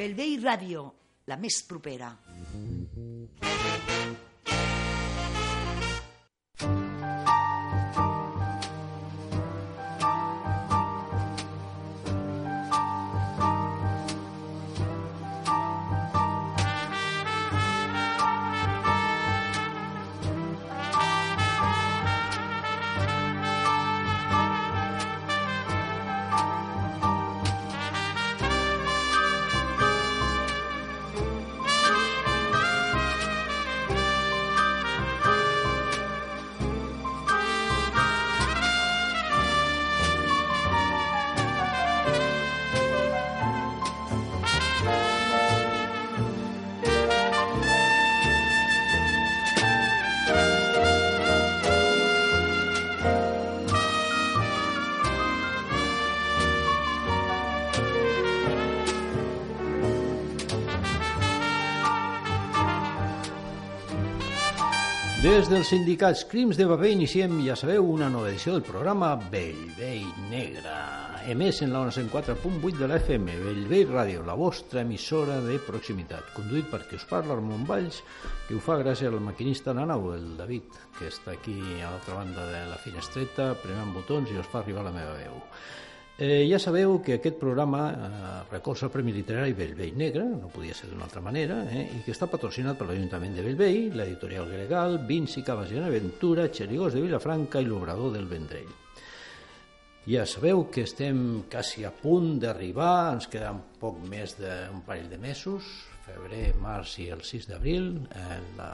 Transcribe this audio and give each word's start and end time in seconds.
Bellvei 0.00 0.38
Ràdio, 0.40 0.86
la 1.28 1.36
més 1.36 1.58
propera. 1.68 2.08
Des 65.30 65.46
dels 65.46 65.68
sindicats 65.70 66.24
Crims 66.26 66.58
de 66.58 66.64
Bebè 66.66 66.88
iniciem, 66.90 67.36
ja 67.44 67.54
sabeu, 67.54 67.84
una 67.86 68.08
nova 68.10 68.32
edició 68.32 68.56
del 68.56 68.64
programa 68.66 69.12
Bellvei 69.30 70.00
Negra, 70.26 70.72
emès 71.30 71.60
en 71.62 71.70
la 71.70 71.84
104.8 71.86 72.80
de 72.80 72.88
la 72.90 72.96
FM, 72.98 73.36
Bellvei 73.44 73.84
Ràdio, 73.86 74.24
la 74.26 74.34
vostra 74.34 74.82
emissora 74.82 75.36
de 75.44 75.60
proximitat, 75.62 76.32
conduït 76.34 76.66
per 76.72 76.80
qui 76.88 76.98
us 76.98 77.06
parla, 77.06 77.36
Ramon 77.38 77.62
Valls, 77.68 78.00
que 78.48 78.56
ho 78.58 78.64
fa 78.64 78.80
gràcies 78.80 79.06
al 79.06 79.22
maquinista 79.22 79.70
Nanau, 79.70 80.08
el 80.16 80.32
David, 80.40 80.80
que 80.98 81.12
està 81.12 81.36
aquí 81.36 81.54
a 81.78 81.92
l'altra 81.92 82.18
banda 82.18 82.48
de 82.50 82.64
la 82.72 82.80
finestreta, 82.82 83.52
premant 83.62 83.94
botons 83.94 84.34
i 84.34 84.40
us 84.42 84.50
fa 84.50 84.64
arribar 84.64 84.82
la 84.88 84.96
meva 84.98 85.14
veu. 85.20 85.38
Eh, 86.20 86.44
ja 86.44 86.58
sabeu 86.60 86.98
que 87.00 87.14
aquest 87.16 87.38
programa 87.40 87.86
eh, 87.88 88.32
recolza 88.50 88.84
el 88.84 88.92
Premi 88.92 89.14
Literari 89.16 89.54
Bellvei 89.56 89.94
Negre, 89.96 90.26
no 90.28 90.50
podia 90.52 90.74
ser 90.76 90.90
d'una 90.90 91.06
altra 91.06 91.22
manera, 91.24 91.62
eh, 91.72 91.86
i 91.96 92.02
que 92.04 92.12
està 92.12 92.26
patrocinat 92.28 92.76
per 92.76 92.90
l'Ajuntament 92.90 93.38
de 93.38 93.44
Bellvei, 93.46 93.86
l'editorial 93.96 94.50
Gregal, 94.50 94.98
Vinci 95.08 95.40
Cabas 95.46 95.72
i 95.72 95.80
Aventura, 95.80 96.50
Xerigós 96.52 96.92
de 96.92 97.00
Vilafranca 97.06 97.62
i 97.64 97.70
l'Obrador 97.70 98.12
del 98.12 98.28
Vendrell. 98.28 98.68
Ja 100.12 100.26
sabeu 100.28 100.66
que 100.68 100.84
estem 100.84 101.46
quasi 101.48 101.86
a 101.88 101.92
punt 102.02 102.34
d'arribar, 102.42 103.14
ens 103.14 103.30
queda 103.32 103.54
un 103.56 103.64
poc 103.80 104.04
més 104.04 104.36
d'un 104.36 104.84
parell 104.84 105.08
de 105.08 105.16
mesos, 105.24 105.72
febrer, 106.04 106.50
març 106.60 106.98
i 107.00 107.08
el 107.16 107.24
6 107.24 107.48
d'abril, 107.48 107.94
eh, 108.12 108.38
la 108.60 108.70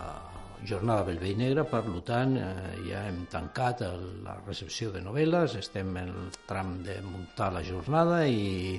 jornada 0.64 1.04
Bellvei 1.04 1.34
Negra, 1.36 1.64
per 1.68 1.82
tant 2.06 2.36
eh, 2.40 2.46
ja 2.88 3.04
hem 3.08 3.24
tancat 3.32 3.82
el, 3.86 4.06
la 4.24 4.38
recepció 4.46 4.92
de 4.94 5.02
novel·les, 5.04 5.58
estem 5.60 5.90
en 5.96 6.12
el 6.12 6.30
tram 6.48 6.78
de 6.86 7.00
muntar 7.04 7.52
la 7.54 7.64
jornada 7.66 8.22
i 8.26 8.76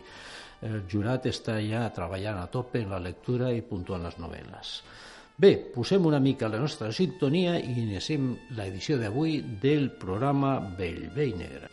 el 0.67 0.79
jurat 0.89 1.27
està 1.29 1.59
ja 1.61 1.83
treballant 1.93 2.39
a 2.41 2.47
tope 2.49 2.81
en 2.81 2.95
la 2.95 3.01
lectura 3.03 3.51
i 3.53 3.61
puntuant 3.61 4.07
les 4.07 4.17
novel·les. 4.17 4.73
Bé, 5.37 5.51
posem 5.73 6.07
una 6.09 6.17
mica 6.17 6.49
la 6.49 6.57
nostra 6.57 6.89
sintonia 6.89 7.59
i 7.59 7.75
iniciem 7.83 8.31
l'edició 8.57 8.97
d'avui 8.97 9.37
del 9.61 9.91
programa 10.01 10.57
Bellvei 10.79 11.35
Negra. 11.37 11.69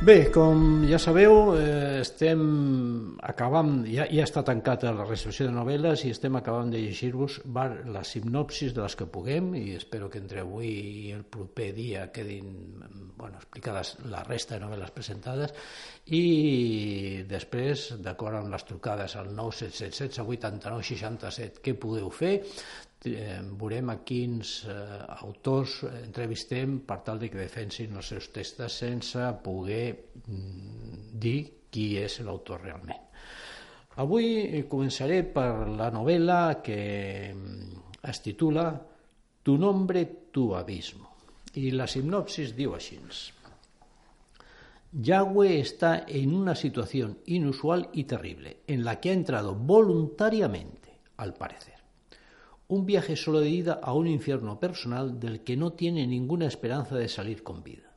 Bé, 0.00 0.30
com 0.32 0.86
ja 0.88 0.96
sabeu, 0.96 1.50
eh, 1.60 2.00
estem 2.00 2.40
acabant, 3.20 3.82
ja, 3.84 4.06
ja 4.08 4.24
està 4.24 4.40
tancat 4.48 4.86
la 4.86 5.04
recepció 5.04 5.44
de 5.44 5.52
novel·les 5.52 6.06
i 6.08 6.12
estem 6.14 6.38
acabant 6.38 6.72
de 6.72 6.80
llegir-vos 6.80 7.36
la 7.44 8.00
sinopsis 8.08 8.72
de 8.72 8.80
les 8.80 8.96
que 8.96 9.04
puguem 9.04 9.50
i 9.60 9.74
espero 9.76 10.08
que 10.08 10.22
entre 10.22 10.40
avui 10.40 10.70
i 10.70 11.12
el 11.12 11.26
proper 11.28 11.68
dia 11.76 12.06
quedin 12.16 12.48
bueno, 13.18 13.36
explicades 13.36 13.98
la 14.08 14.24
resta 14.24 14.56
de 14.56 14.64
novel·les 14.64 14.96
presentades 14.96 15.52
i 16.16 16.24
després, 17.28 17.90
d'acord 18.00 18.40
amb 18.40 18.56
les 18.56 18.64
trucades 18.64 19.18
al 19.20 19.34
977 19.36 20.24
89 20.24 20.94
67 20.94 21.60
què 21.60 21.76
podeu 21.76 22.08
fer, 22.08 22.38
veurem 23.04 23.88
a 23.88 23.96
quins 24.04 24.64
eh, 24.68 24.74
autors 25.24 25.78
entrevistem 25.88 26.80
per 26.84 27.00
tal 27.06 27.18
de 27.18 27.30
que 27.32 27.40
defensin 27.40 27.96
els 27.96 28.10
seus 28.12 28.28
textos 28.34 28.76
sense 28.82 29.30
poder 29.44 29.86
mm, 30.26 31.16
dir 31.16 31.38
qui 31.70 31.96
és 31.96 32.20
l'autor 32.20 32.60
realment. 32.60 33.06
Avui 34.00 34.64
començaré 34.68 35.22
per 35.24 35.68
la 35.76 35.90
novel·la 35.90 36.60
que 36.62 37.32
mm, 37.32 37.80
es 38.04 38.20
titula 38.20 38.68
Tu 39.42 39.56
nombre, 39.56 40.04
tu 40.30 40.54
abismo. 40.54 41.08
I 41.56 41.70
la 41.72 41.86
sinopsis 41.88 42.52
diu 42.54 42.74
així. 42.76 42.98
Yahweh 44.92 45.58
está 45.58 46.04
en 46.06 46.34
una 46.34 46.54
situación 46.54 47.18
inusual 47.26 47.88
y 47.92 48.04
terrible, 48.04 48.58
en 48.66 48.84
la 48.84 49.00
que 49.00 49.10
ha 49.10 49.14
entrado 49.14 49.54
voluntariamente, 49.54 50.98
al 51.16 51.34
parecer 51.34 51.69
un 52.70 52.86
viaje 52.86 53.16
solo 53.16 53.40
de 53.40 53.50
ida 53.50 53.80
a 53.82 53.94
un 53.94 54.06
infierno 54.06 54.60
personal 54.60 55.18
del 55.18 55.42
que 55.42 55.56
no 55.56 55.72
tiene 55.72 56.06
ninguna 56.06 56.46
esperanza 56.46 56.94
de 56.94 57.08
salir 57.08 57.42
con 57.42 57.64
vida. 57.64 57.92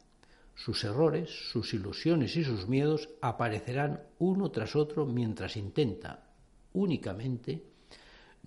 Sus 0.56 0.84
errores, 0.84 1.30
sus 1.30 1.76
ilusiones 1.76 2.36
y 2.38 2.44
sus 2.44 2.68
miedos 2.68 3.10
aparecerán 3.22 4.02
uno 4.18 4.50
tras 4.50 4.76
otro 4.76 5.06
mientras 5.06 5.58
intenta 5.58 6.32
únicamente 6.74 7.64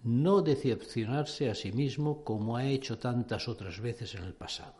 no 0.03 0.43
decepcionarse 0.43 1.49
a 1.49 1.55
sí 1.55 1.71
mismo 1.71 2.25
como 2.25 2.57
ha 2.57 2.67
hecho 2.67 2.99
tantas 2.99 3.47
otras 3.47 3.81
veces 3.81 4.17
en 4.17 4.25
el 4.25 4.35
pasado. 4.35 4.75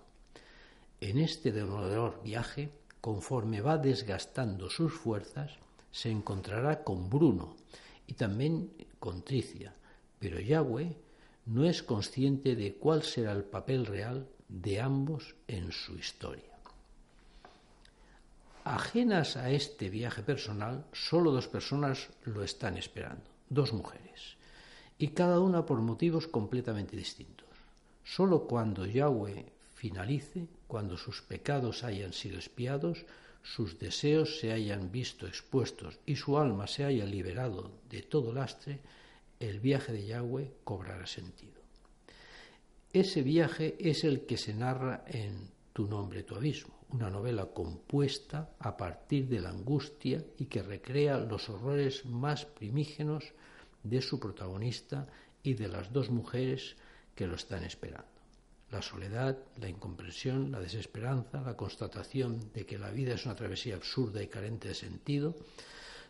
En 1.01 1.17
este 1.17 1.53
demoledor 1.53 2.23
viaje, 2.25 2.71
conforme 3.01 3.61
va 3.61 3.79
desgastando 3.79 4.69
sus 4.69 4.93
fuerzas, 4.93 5.53
se 5.93 6.11
encontrará 6.11 6.83
con 6.83 7.09
Bruno 7.09 7.55
y 8.09 8.15
también 8.15 8.73
con 8.99 9.23
Tricia, 9.23 9.73
pero 10.19 10.41
Yahweh 10.41 11.06
no 11.47 11.65
es 11.65 11.83
consciente 11.83 12.57
de 12.57 12.75
cuál 12.75 13.03
será 13.03 13.33
el 13.33 13.45
papel 13.45 13.87
real 13.87 14.29
de 14.49 14.81
ambos 14.81 15.35
en 15.49 15.73
su 15.73 15.97
historia. 15.97 16.45
Ajenas 18.65 19.37
a 19.37 19.51
este 19.51 19.89
viaje 19.91 20.23
personal, 20.23 20.87
solo 20.93 21.31
dos 21.31 21.47
personas 21.47 22.09
lo 22.25 22.43
están 22.43 22.77
esperando, 22.77 23.31
dos 23.49 23.73
mujeres, 23.73 24.37
y 24.99 25.09
cada 25.09 25.39
una 25.39 25.65
por 25.65 25.81
motivos 25.81 26.27
completamente 26.27 26.97
distintos. 26.97 27.47
Solo 28.03 28.47
cuando 28.47 28.85
Yahweh 28.85 29.47
finalice, 29.75 30.49
cuando 30.67 30.97
sus 30.97 31.23
pecados 31.23 31.85
hayan 31.85 32.13
sido 32.13 32.39
espiados, 32.39 33.07
sus 33.43 33.79
deseos 33.79 34.41
se 34.41 34.51
hayan 34.51 34.91
visto 34.91 35.29
expuestos 35.29 36.01
y 36.05 36.17
su 36.17 36.37
alma 36.37 36.67
se 36.67 36.85
haya 36.85 37.05
liberado 37.05 37.71
de 37.89 38.03
todo 38.03 38.33
lastre, 38.33 38.81
el 39.41 39.61
viaje 39.61 39.93
de 39.93 40.07
Yahweh 40.07 40.53
cobrará 40.65 41.07
sentido. 41.07 41.61
Ese 42.93 43.23
viaje 43.23 43.77
es 43.79 44.05
el 44.05 44.27
que 44.27 44.37
se 44.37 44.55
narra 44.55 45.05
en 45.07 45.51
Tu 45.77 45.87
nombre, 45.87 46.23
tu 46.23 46.35
abismo, 46.35 46.87
una 46.89 47.11
novela 47.11 47.45
compuesta 47.53 48.57
a 48.61 48.79
partir 48.79 49.29
de 49.29 49.41
la 49.41 49.51
angustia 49.51 50.25
y 50.39 50.47
que 50.47 50.63
recrea 50.63 51.19
los 51.19 51.51
horrores 51.51 52.07
más 52.07 52.47
primígenos 52.47 53.35
de 53.83 54.01
su 54.01 54.19
protagonista 54.19 55.07
y 55.43 55.53
de 55.53 55.69
las 55.69 55.93
dos 55.93 56.09
mujeres 56.09 56.77
que 57.15 57.27
lo 57.27 57.35
están 57.35 57.65
esperando. 57.65 58.09
La 58.71 58.81
soledad, 58.81 59.37
la 59.61 59.69
incomprensión, 59.69 60.51
la 60.51 60.61
desesperanza, 60.61 61.43
la 61.43 61.59
constatación 61.59 62.51
de 62.55 62.65
que 62.65 62.79
la 62.79 62.91
vida 62.91 63.13
es 63.13 63.27
una 63.27 63.37
travesía 63.37 63.77
absurda 63.77 64.23
y 64.23 64.29
carente 64.29 64.69
de 64.69 64.75
sentido, 64.75 65.37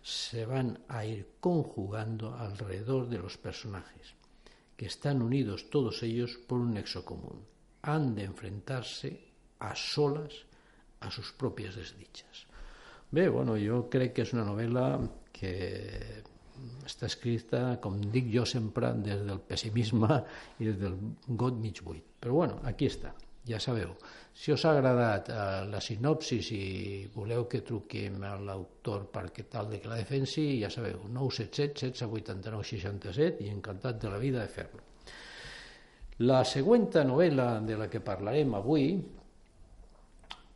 se 0.02 0.46
van 0.46 0.78
a 0.88 1.04
ir 1.04 1.36
conjugando 1.40 2.34
alrededor 2.34 3.08
de 3.08 3.18
los 3.18 3.36
personajes, 3.36 4.14
que 4.76 4.86
están 4.86 5.22
unidos 5.22 5.70
todos 5.70 6.02
ellos 6.02 6.38
por 6.46 6.58
un 6.58 6.74
nexo 6.74 7.04
común. 7.04 7.44
Han 7.82 8.14
de 8.14 8.24
enfrentarse 8.24 9.20
a 9.58 9.74
solas 9.74 10.32
a 11.00 11.10
sus 11.10 11.32
propias 11.32 11.76
desdichas. 11.76 12.46
Bé, 13.10 13.28
bueno, 13.28 13.54
jo 13.56 13.86
crec 13.88 14.16
que 14.16 14.24
és 14.26 14.32
una 14.34 14.44
novel·la 14.44 14.86
que 15.32 15.52
està 16.88 17.06
escrita, 17.06 17.76
com 17.82 18.00
dic 18.00 18.32
jo 18.32 18.42
sempre, 18.48 18.90
des 19.04 19.22
del 19.28 19.38
pessimisme 19.46 20.18
i 20.58 20.66
des 20.68 20.80
del 20.80 20.98
got 21.28 21.54
mig 21.60 21.82
buit. 21.86 22.04
Però 22.20 22.34
bueno, 22.40 22.58
aquí 22.66 22.88
està, 22.90 23.14
ja 23.46 23.60
sabeu. 23.62 23.94
Si 24.36 24.52
us 24.52 24.64
ha 24.66 24.72
agradat 24.74 25.30
eh, 25.30 25.36
la 25.70 25.80
sinopsis 25.80 26.50
i 26.52 26.64
voleu 27.14 27.46
que 27.48 27.62
truquem 27.64 28.18
a 28.26 28.34
l'autor 28.36 29.06
perquè 29.12 29.46
tal 29.48 29.70
de 29.70 29.80
que 29.80 29.88
la 29.88 30.00
defensi, 30.00 30.58
ja 30.60 30.70
sabeu, 30.70 31.06
977 31.08 31.86
1689 31.94 32.66
67 32.72 33.46
i 33.46 33.52
encantat 33.54 34.02
de 34.02 34.12
la 34.12 34.20
vida 34.20 34.42
de 34.42 34.52
fer-lo. 34.52 34.82
La 36.26 36.42
següent 36.48 36.88
novel·la 37.04 37.60
de 37.60 37.76
la 37.76 37.90
que 37.92 38.00
parlarem 38.00 38.54
avui 38.56 38.86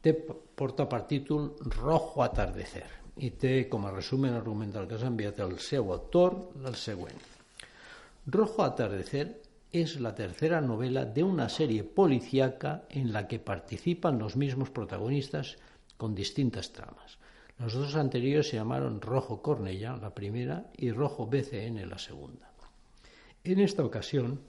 té, 0.01 0.15
porta 0.15 0.87
per 0.89 1.03
títol 1.09 1.51
Rojo 1.77 2.23
atardecer 2.25 2.87
i 3.21 3.31
té 3.37 3.69
com 3.69 3.85
a 3.85 3.93
resumen 3.93 4.37
argumental 4.37 4.89
que 4.89 4.97
s'ha 4.97 5.11
enviat 5.13 5.43
el 5.45 5.59
seu 5.61 5.93
autor 5.93 6.39
el 6.65 6.77
següent. 6.81 7.21
Rojo 8.33 8.65
atardecer 8.65 9.27
es 9.73 10.01
la 10.01 10.15
tercera 10.15 10.61
novela 10.61 11.05
de 11.05 11.23
una 11.23 11.49
serie 11.49 11.85
policíaca 11.85 12.85
en 12.91 13.13
la 13.13 13.29
que 13.29 13.39
participan 13.39 14.19
los 14.19 14.37
mismos 14.37 14.71
protagonistas 14.71 15.59
con 15.97 16.15
distintas 16.15 16.73
tramas. 16.73 17.19
Los 17.59 17.75
dos 17.75 17.95
anteriores 17.95 18.49
se 18.49 18.57
llamaron 18.57 19.01
Rojo 19.01 19.43
Cornella, 19.43 19.97
la 19.97 20.15
primera, 20.15 20.71
y 20.77 20.91
Rojo 20.91 21.27
BCN, 21.27 21.89
la 21.89 21.99
segunda. 21.99 22.51
En 23.45 23.61
esta 23.61 23.85
ocasión, 23.85 24.41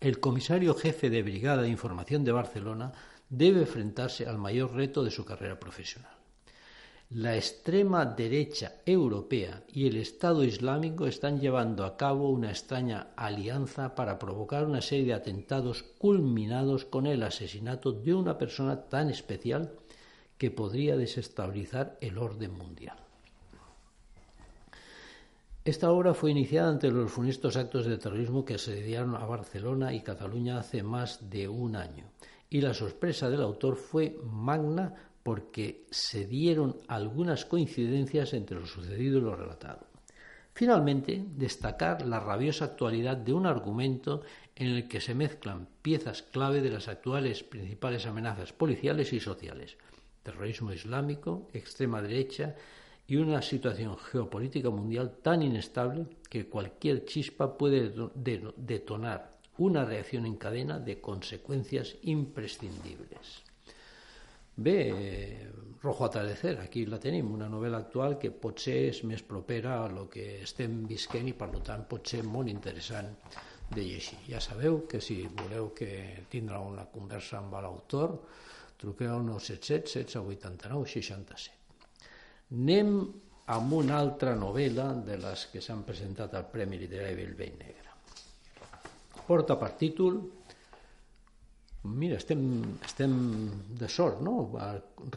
el 0.00 0.18
comisario 0.18 0.74
jefe 0.74 1.10
de 1.10 1.22
Brigada 1.22 1.62
de 1.62 1.68
Información 1.68 2.24
de 2.24 2.32
Barcelona 2.32 2.92
debe 3.28 3.60
enfrentarse 3.60 4.26
al 4.26 4.38
mayor 4.38 4.74
reto 4.74 5.04
de 5.04 5.10
su 5.10 5.24
carrera 5.24 5.60
profesional. 5.60 6.21
La 7.14 7.36
extrema 7.36 8.06
derecha 8.06 8.76
europea 8.86 9.64
y 9.70 9.86
el 9.86 9.96
Estado 9.96 10.44
Islámico 10.44 11.06
están 11.06 11.40
llevando 11.40 11.84
a 11.84 11.98
cabo 11.98 12.30
una 12.30 12.48
extraña 12.48 13.08
alianza 13.16 13.94
para 13.94 14.18
provocar 14.18 14.64
una 14.64 14.80
serie 14.80 15.04
de 15.04 15.12
atentados 15.12 15.82
culminados 15.82 16.86
con 16.86 17.06
el 17.06 17.22
asesinato 17.22 17.92
de 17.92 18.14
una 18.14 18.38
persona 18.38 18.84
tan 18.88 19.10
especial 19.10 19.72
que 20.38 20.50
podría 20.50 20.96
desestabilizar 20.96 21.98
el 22.00 22.16
orden 22.16 22.56
mundial. 22.56 22.96
Esta 25.66 25.90
obra 25.90 26.14
fue 26.14 26.30
iniciada 26.30 26.70
ante 26.70 26.90
los 26.90 27.12
funestos 27.12 27.58
actos 27.58 27.84
de 27.84 27.98
terrorismo 27.98 28.46
que 28.46 28.54
asediaron 28.54 29.16
a 29.16 29.26
Barcelona 29.26 29.92
y 29.92 30.00
Cataluña 30.00 30.58
hace 30.58 30.82
más 30.82 31.28
de 31.28 31.46
un 31.46 31.76
año 31.76 32.06
y 32.48 32.62
la 32.62 32.72
sorpresa 32.72 33.28
del 33.28 33.42
autor 33.42 33.76
fue 33.76 34.18
magna 34.24 35.11
porque 35.22 35.86
se 35.90 36.26
dieron 36.26 36.76
algunas 36.88 37.44
coincidencias 37.44 38.34
entre 38.34 38.58
lo 38.58 38.66
sucedido 38.66 39.18
y 39.18 39.22
lo 39.22 39.36
relatado. 39.36 39.86
Finalmente, 40.54 41.24
destacar 41.36 42.06
la 42.06 42.20
rabiosa 42.20 42.66
actualidad 42.66 43.16
de 43.16 43.32
un 43.32 43.46
argumento 43.46 44.22
en 44.54 44.68
el 44.68 44.88
que 44.88 45.00
se 45.00 45.14
mezclan 45.14 45.66
piezas 45.80 46.22
clave 46.22 46.60
de 46.60 46.70
las 46.70 46.88
actuales 46.88 47.42
principales 47.42 48.06
amenazas 48.06 48.52
policiales 48.52 49.12
y 49.12 49.20
sociales, 49.20 49.78
terrorismo 50.22 50.72
islámico, 50.72 51.48
extrema 51.54 52.02
derecha 52.02 52.54
y 53.06 53.16
una 53.16 53.40
situación 53.40 53.96
geopolítica 53.96 54.68
mundial 54.70 55.16
tan 55.22 55.42
inestable 55.42 56.06
que 56.28 56.46
cualquier 56.46 57.04
chispa 57.06 57.56
puede 57.56 57.92
detonar 58.14 59.38
una 59.58 59.84
reacción 59.84 60.26
en 60.26 60.36
cadena 60.36 60.78
de 60.78 61.00
consecuencias 61.00 61.96
imprescindibles. 62.02 63.42
Bé, 64.62 65.50
Rojo 65.82 66.04
Atardecer, 66.04 66.60
aquí 66.60 66.84
la 66.86 67.00
tenim, 67.02 67.32
una 67.34 67.48
novel·la 67.50 67.80
actual 67.82 68.14
que 68.22 68.30
potser 68.44 68.76
és 68.92 69.00
més 69.10 69.24
propera 69.26 69.80
a 69.82 69.88
lo 69.90 70.04
que 70.12 70.26
estem 70.44 70.76
visquent 70.86 71.26
i 71.32 71.34
per 71.40 71.48
tant 71.66 71.82
pot 71.90 72.12
ser 72.12 72.20
molt 72.22 72.52
interessant 72.52 73.10
de 73.72 73.82
llegir. 73.82 74.20
Ja 74.28 74.38
sabeu 74.44 74.84
que 74.86 75.00
si 75.02 75.18
voleu 75.26 75.72
que 75.74 75.90
tindrà 76.30 76.62
una 76.62 76.86
conversa 76.94 77.40
amb 77.40 77.58
l'autor, 77.58 78.14
truqueu 78.78 79.16
al 79.16 79.26
977 79.32 80.06
1689 80.06 80.94
67. 80.94 81.86
Anem 82.62 82.96
amb 83.58 83.78
una 83.82 83.98
altra 83.98 84.36
novel·la 84.38 84.92
de 85.08 85.18
les 85.26 85.48
que 85.50 85.64
s'han 85.64 85.82
presentat 85.88 86.38
al 86.38 86.46
Premi 86.54 86.78
Literari 86.78 87.18
Bellvei 87.18 87.56
Negre 87.58 87.82
porta 89.26 89.56
per 89.56 89.72
títol 89.78 90.18
mira, 91.84 92.16
estem, 92.16 92.42
estem 92.84 93.14
de 93.78 93.88
sort, 93.88 94.20
no? 94.22 94.52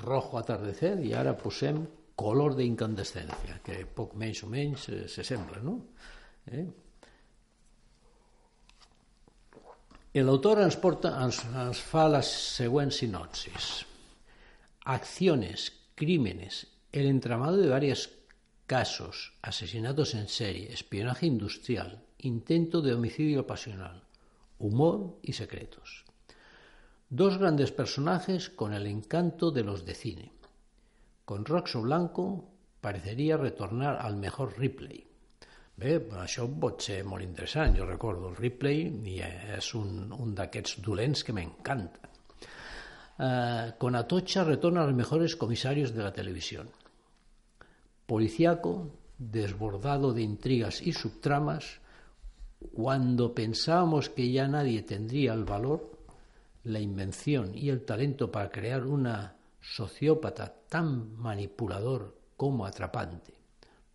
Rojo 0.01 0.39
atardecer 0.39 0.97
i 1.05 1.13
ara 1.13 1.35
posem 1.37 1.83
color 2.15 2.55
d'incandescència, 2.55 3.59
que 3.63 3.83
poc 3.85 4.15
menys 4.17 4.41
o 4.45 4.49
menys 4.49 4.89
eh, 4.89 5.03
se 5.11 5.23
sembla, 5.27 5.61
no? 5.63 5.77
Eh? 6.47 6.65
L'autor 10.15 10.61
ens, 10.63 10.77
porta, 10.79 11.11
ens, 11.25 11.41
ens 11.65 11.81
fa 11.83 12.05
les 12.07 12.29
següents 12.55 13.01
sinopsis. 13.01 13.83
Acciones, 14.85 15.67
crímenes, 15.99 16.61
el 16.93 17.09
entramado 17.09 17.57
de 17.57 17.67
varios 17.67 18.09
casos, 18.65 19.33
asesinatos 19.41 20.15
en 20.15 20.29
serie, 20.29 20.71
espionaje 20.71 21.25
industrial, 21.25 22.01
intento 22.19 22.81
de 22.81 22.93
homicidio 22.93 23.45
pasional, 23.45 24.05
humor 24.57 25.19
y 25.21 25.33
secretos. 25.33 26.05
Dos 27.09 27.37
grandes 27.37 27.71
personajes 27.71 28.49
con 28.49 28.73
el 28.73 28.87
encanto 28.87 29.51
de 29.51 29.63
los 29.63 29.85
de 29.85 29.93
cine. 29.93 30.31
Con 31.23 31.45
Roxo 31.45 31.81
Blanco 31.81 32.45
parecería 32.81 33.37
retornar 33.37 33.97
al 34.01 34.17
mejor 34.17 34.57
Ripley. 34.57 35.03
Bé, 35.75 35.99
això 36.23 36.47
pot 36.47 36.81
ser 36.81 37.03
molt 37.03 37.23
interessant. 37.23 37.75
Jo 37.77 37.85
recordo 37.85 38.29
el 38.29 38.37
Ripley 38.37 38.87
i 39.11 39.19
és 39.21 39.73
un, 39.75 40.11
un 40.15 40.33
d'aquests 40.33 41.23
que 41.23 41.33
m'encanta. 41.35 42.11
Uh, 43.15 43.77
con 43.79 43.95
Atocha 43.95 44.43
retorna 44.43 44.83
a 44.83 44.87
los 44.87 44.95
mejores 44.95 45.35
comisarios 45.35 45.93
de 45.93 46.03
la 46.03 46.11
televisión. 46.11 46.69
Policiaco, 48.05 48.91
desbordado 49.17 50.13
de 50.13 50.21
intrigas 50.21 50.81
y 50.81 50.93
subtramas, 50.93 51.79
Cuando 52.73 53.33
pensábamos 53.33 54.09
que 54.09 54.31
ya 54.31 54.47
nadie 54.47 54.81
tendría 54.83 55.33
el 55.33 55.43
valor, 55.43 55.94
la 56.65 56.79
invención 56.79 57.55
y 57.55 57.69
el 57.69 57.85
talento 57.85 58.31
para 58.31 58.49
crear 58.49 58.85
una 58.85 59.37
sociópata 59.61 60.53
tan 60.67 61.15
manipulador 61.15 62.17
como 62.35 62.65
atrapante, 62.65 63.33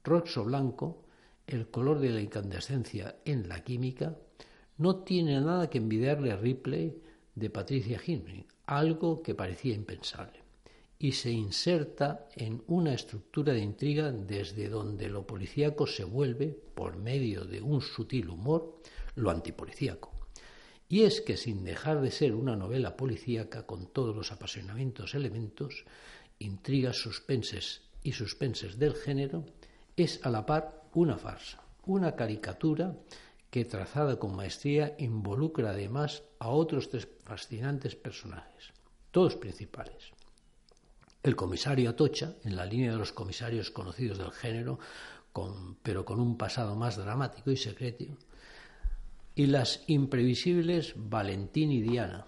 Roxo 0.02 0.44
Blanco, 0.44 1.02
el 1.46 1.68
color 1.68 1.98
de 1.98 2.10
la 2.10 2.20
incandescencia 2.20 3.16
en 3.24 3.48
la 3.48 3.62
química, 3.62 4.16
no 4.78 5.02
tiene 5.02 5.40
nada 5.40 5.68
que 5.68 5.78
envidiarle 5.78 6.30
a 6.30 6.36
Ripley 6.36 7.02
de 7.34 7.50
Patricia 7.50 8.00
Hickman, 8.04 8.46
algo 8.66 9.20
que 9.22 9.34
parecía 9.34 9.74
impensable 9.74 10.40
y 11.02 11.12
se 11.12 11.32
inserta 11.32 12.28
en 12.36 12.62
una 12.68 12.92
estructura 12.92 13.52
de 13.52 13.60
intriga 13.60 14.12
desde 14.12 14.68
donde 14.68 15.08
lo 15.08 15.26
policíaco 15.26 15.86
se 15.86 16.04
vuelve, 16.04 16.48
por 16.74 16.96
medio 16.96 17.44
de 17.44 17.62
un 17.62 17.80
sutil 17.80 18.28
humor, 18.28 18.80
lo 19.16 19.30
antipolicíaco. 19.30 20.19
Y 20.90 21.04
es 21.04 21.20
que 21.20 21.36
sin 21.36 21.62
dejar 21.62 22.00
de 22.00 22.10
ser 22.10 22.34
una 22.34 22.56
novela 22.56 22.96
policíaca 22.96 23.64
con 23.64 23.86
todos 23.86 24.14
los 24.14 24.32
apasionamientos 24.32 25.14
elementos, 25.14 25.84
intrigas, 26.40 26.96
suspenses 26.96 27.82
y 28.02 28.10
suspenses 28.10 28.76
del 28.76 28.96
género, 28.96 29.46
es 29.96 30.18
a 30.24 30.30
la 30.30 30.44
par 30.44 30.82
una 30.92 31.16
farsa, 31.16 31.62
una 31.86 32.16
caricatura 32.16 32.96
que 33.50 33.64
trazada 33.64 34.18
con 34.18 34.34
maestría 34.34 34.96
involucra 34.98 35.70
además 35.70 36.24
a 36.40 36.48
otros 36.48 36.90
tres 36.90 37.06
fascinantes 37.22 37.94
personajes, 37.94 38.72
todos 39.12 39.36
principales. 39.36 40.10
El 41.22 41.36
comisario 41.36 41.90
Atocha, 41.90 42.34
en 42.42 42.56
la 42.56 42.66
línea 42.66 42.90
de 42.90 42.98
los 42.98 43.12
comisarios 43.12 43.70
conocidos 43.70 44.18
del 44.18 44.32
género, 44.32 44.80
pero 45.84 46.04
con 46.04 46.18
un 46.18 46.36
pasado 46.36 46.74
más 46.74 46.96
dramático 46.96 47.52
y 47.52 47.56
secreto, 47.56 48.06
y 49.40 49.46
las 49.46 49.82
imprevisibles 49.86 50.92
Valentín 50.96 51.72
y 51.72 51.80
Diana, 51.80 52.26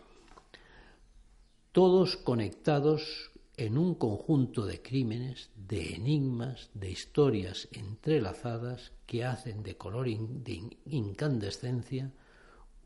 todos 1.70 2.16
conectados 2.16 3.32
en 3.58 3.76
un 3.76 3.96
conjunto 3.96 4.64
de 4.64 4.80
crímenes, 4.80 5.50
de 5.54 5.94
enigmas, 5.94 6.70
de 6.72 6.90
historias 6.90 7.68
entrelazadas 7.72 8.92
que 9.04 9.26
hacen 9.26 9.62
de 9.62 9.76
color 9.76 10.06
de 10.06 10.78
incandescencia 10.86 12.10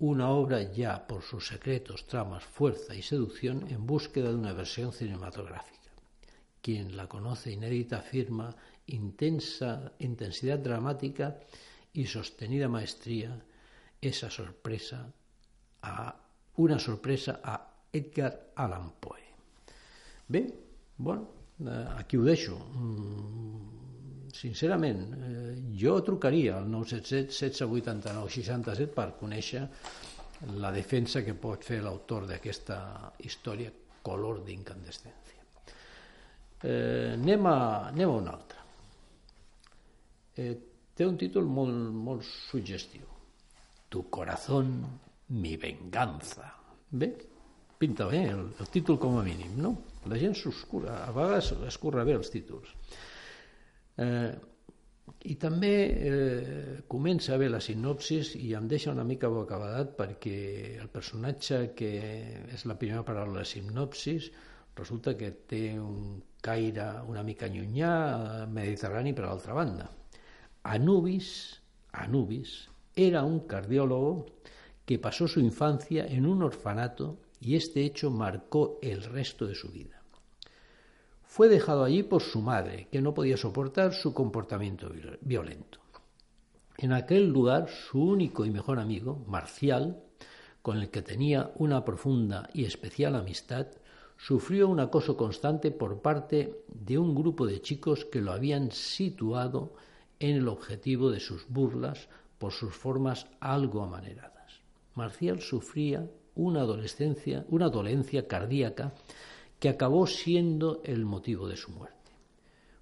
una 0.01 0.31
obra 0.31 0.73
ya 0.73 1.07
por 1.07 1.23
sus 1.23 1.47
secretos, 1.47 2.09
tramas, 2.09 2.43
fuerza 2.43 2.97
y 2.97 3.03
seducción 3.03 3.69
en 3.69 3.87
búsqueda 3.87 4.31
de 4.31 4.35
una 4.35 4.53
versión 4.53 4.93
cinematográfica. 4.93 5.93
Quien 6.61 6.97
la 6.97 7.07
conoce 7.07 7.53
inédita 7.53 7.99
afirma 7.99 8.57
intensa 8.87 9.93
intensidad 10.01 10.59
dramática 10.59 11.39
y 11.93 12.07
sostenida 12.07 12.69
maestría, 12.69 13.41
esa 14.01 14.31
sorpresa 14.31 15.05
a 15.83 16.15
una 16.57 16.79
sorpresa 16.79 17.41
a 17.43 17.57
Edgar 17.93 18.53
Allan 18.55 18.93
Poe. 19.01 19.25
Bé, 20.29 20.43
bueno, 20.97 21.29
eh, 21.61 21.85
aquí 21.97 22.17
ho 22.17 22.25
deixo. 22.25 22.57
Mm, 22.57 24.33
sincerament, 24.33 25.15
eh, 25.15 25.77
jo 25.79 26.03
trucaria 26.03 26.57
al 26.57 26.69
977 26.69 27.67
1689 27.67 28.31
67 28.31 28.93
per 28.93 29.15
conèixer 29.17 29.69
la 30.61 30.71
defensa 30.73 31.23
que 31.25 31.35
pot 31.35 31.65
fer 31.65 31.81
l'autor 31.83 32.27
d'aquesta 32.29 33.13
història 33.25 33.73
Color 34.07 34.45
d'incandescència. 34.45 35.43
Eh, 36.63 37.15
anem, 37.15 37.47
a, 37.47 37.59
anem 37.89 38.11
a 38.11 38.19
una 38.21 38.35
altra. 38.37 38.63
Eh, 40.37 40.55
té 40.95 41.07
un 41.09 41.17
títol 41.19 41.49
molt, 41.49 41.75
molt 41.93 42.23
suggestiu. 42.25 43.16
Tu 43.89 44.09
corazón, 44.11 45.01
mi 45.29 45.57
venganza. 45.57 46.53
Bé, 46.91 47.13
pinta 47.79 48.07
bé 48.07 48.25
el, 48.31 48.43
el 48.59 48.69
títol 48.73 48.99
com 48.99 49.19
a 49.19 49.25
mínim, 49.27 49.57
no? 49.63 49.73
La 50.11 50.19
gent 50.19 50.37
s'oscura, 50.39 51.01
a 51.05 51.15
vegades 51.15 51.53
escurra 51.69 52.05
bé 52.07 52.15
els 52.19 52.31
títols. 52.33 52.75
Eh, 54.03 54.31
I 55.27 55.35
també 55.43 55.73
eh, 56.11 56.75
comença 56.91 57.39
ver 57.39 57.49
la 57.51 57.63
sinopsis 57.63 58.35
i 58.39 58.53
em 58.59 58.67
deixa 58.71 58.93
una 58.93 59.07
mica 59.07 59.31
bocabadat 59.31 59.95
perquè 59.99 60.39
el 60.83 60.91
personatge 60.93 61.61
que 61.79 61.91
és 62.55 62.67
la 62.67 62.77
primera 62.79 63.05
paraula 63.07 63.41
de 63.41 63.45
la 63.45 63.51
sinopsis 63.51 64.31
resulta 64.77 65.17
que 65.19 65.31
té 65.51 65.63
un 65.81 66.21
caire 66.43 66.89
una 67.11 67.23
mica 67.27 67.49
llunyà 67.51 68.47
mediterrani 68.47 69.15
per 69.15 69.27
l'altra 69.27 69.57
banda. 69.57 69.89
Anubis, 70.75 71.31
Anubis 71.93 72.57
era 72.97 73.25
un 73.25 73.41
cardiólogo 73.41 74.27
que 74.87 74.99
pasó 74.99 75.29
su 75.29 75.41
infancia 75.41 76.07
en 76.07 76.27
un 76.27 76.43
orfanato 76.43 77.19
y 77.41 77.55
este 77.55 77.85
hecho 77.85 78.11
marcó 78.11 78.79
el 78.81 79.03
resto 79.05 79.47
de 79.47 79.55
su 79.55 79.69
vida. 79.69 80.03
Fue 81.23 81.49
dejado 81.49 81.85
allí 81.85 82.03
por 82.03 82.23
su 82.23 82.41
madre, 82.41 82.89
que 82.91 83.03
no 83.03 83.13
podía 83.13 83.37
soportar 83.37 83.93
su 83.93 84.15
comportamiento 84.15 84.91
violento. 85.21 85.81
En 86.79 86.93
aquel 86.93 87.29
lugar, 87.29 87.69
su 87.69 88.03
único 88.03 88.47
y 88.47 88.51
mejor 88.51 88.79
amigo, 88.79 89.23
Marcial, 89.27 90.03
con 90.63 90.79
el 90.79 90.89
que 90.89 91.03
tenía 91.03 91.53
una 91.57 91.85
profunda 91.85 92.49
y 92.55 92.65
especial 92.65 93.15
amistad, 93.17 93.67
sufrió 94.17 94.69
un 94.69 94.81
acoso 94.81 95.17
constante 95.17 95.71
por 95.71 96.01
parte 96.01 96.65
de 96.69 96.97
un 96.97 97.15
grupo 97.15 97.47
de 97.47 97.61
chicos 97.61 98.07
que 98.07 98.23
lo 98.23 98.33
habían 98.33 98.71
situado 98.71 99.75
en 100.19 100.37
el 100.37 100.49
objetivo 100.49 101.11
de 101.11 101.21
sus 101.21 101.47
burlas 101.49 102.09
por 102.39 102.53
sus 102.53 102.75
formas 102.75 103.27
algo 103.41 103.83
amaneradas. 103.83 104.61
Marcial 104.95 105.41
sufría 105.41 106.09
una 106.35 106.61
adolescencia, 106.61 107.45
una 107.49 107.69
dolencia 107.69 108.27
cardíaca 108.27 108.95
que 109.59 109.69
acabó 109.69 110.07
siendo 110.07 110.81
el 110.85 111.05
motivo 111.05 111.49
de 111.49 111.57
su 111.57 111.71
muerte. 111.71 111.97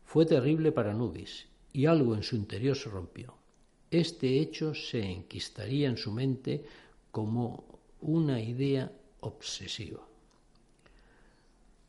Fue 0.04 0.26
terrible 0.26 0.72
para 0.72 0.92
Nubis 0.92 1.46
y 1.72 1.86
algo 1.86 2.14
en 2.14 2.22
su 2.22 2.36
interior 2.36 2.76
se 2.76 2.90
rompió. 2.90 3.34
Este 3.90 4.40
hecho 4.40 4.74
se 4.74 5.02
enquistaría 5.02 5.88
en 5.88 5.96
su 5.96 6.12
mente 6.12 6.64
como 7.10 7.64
una 8.00 8.40
idea 8.40 8.90
obsesiva. 9.20 10.00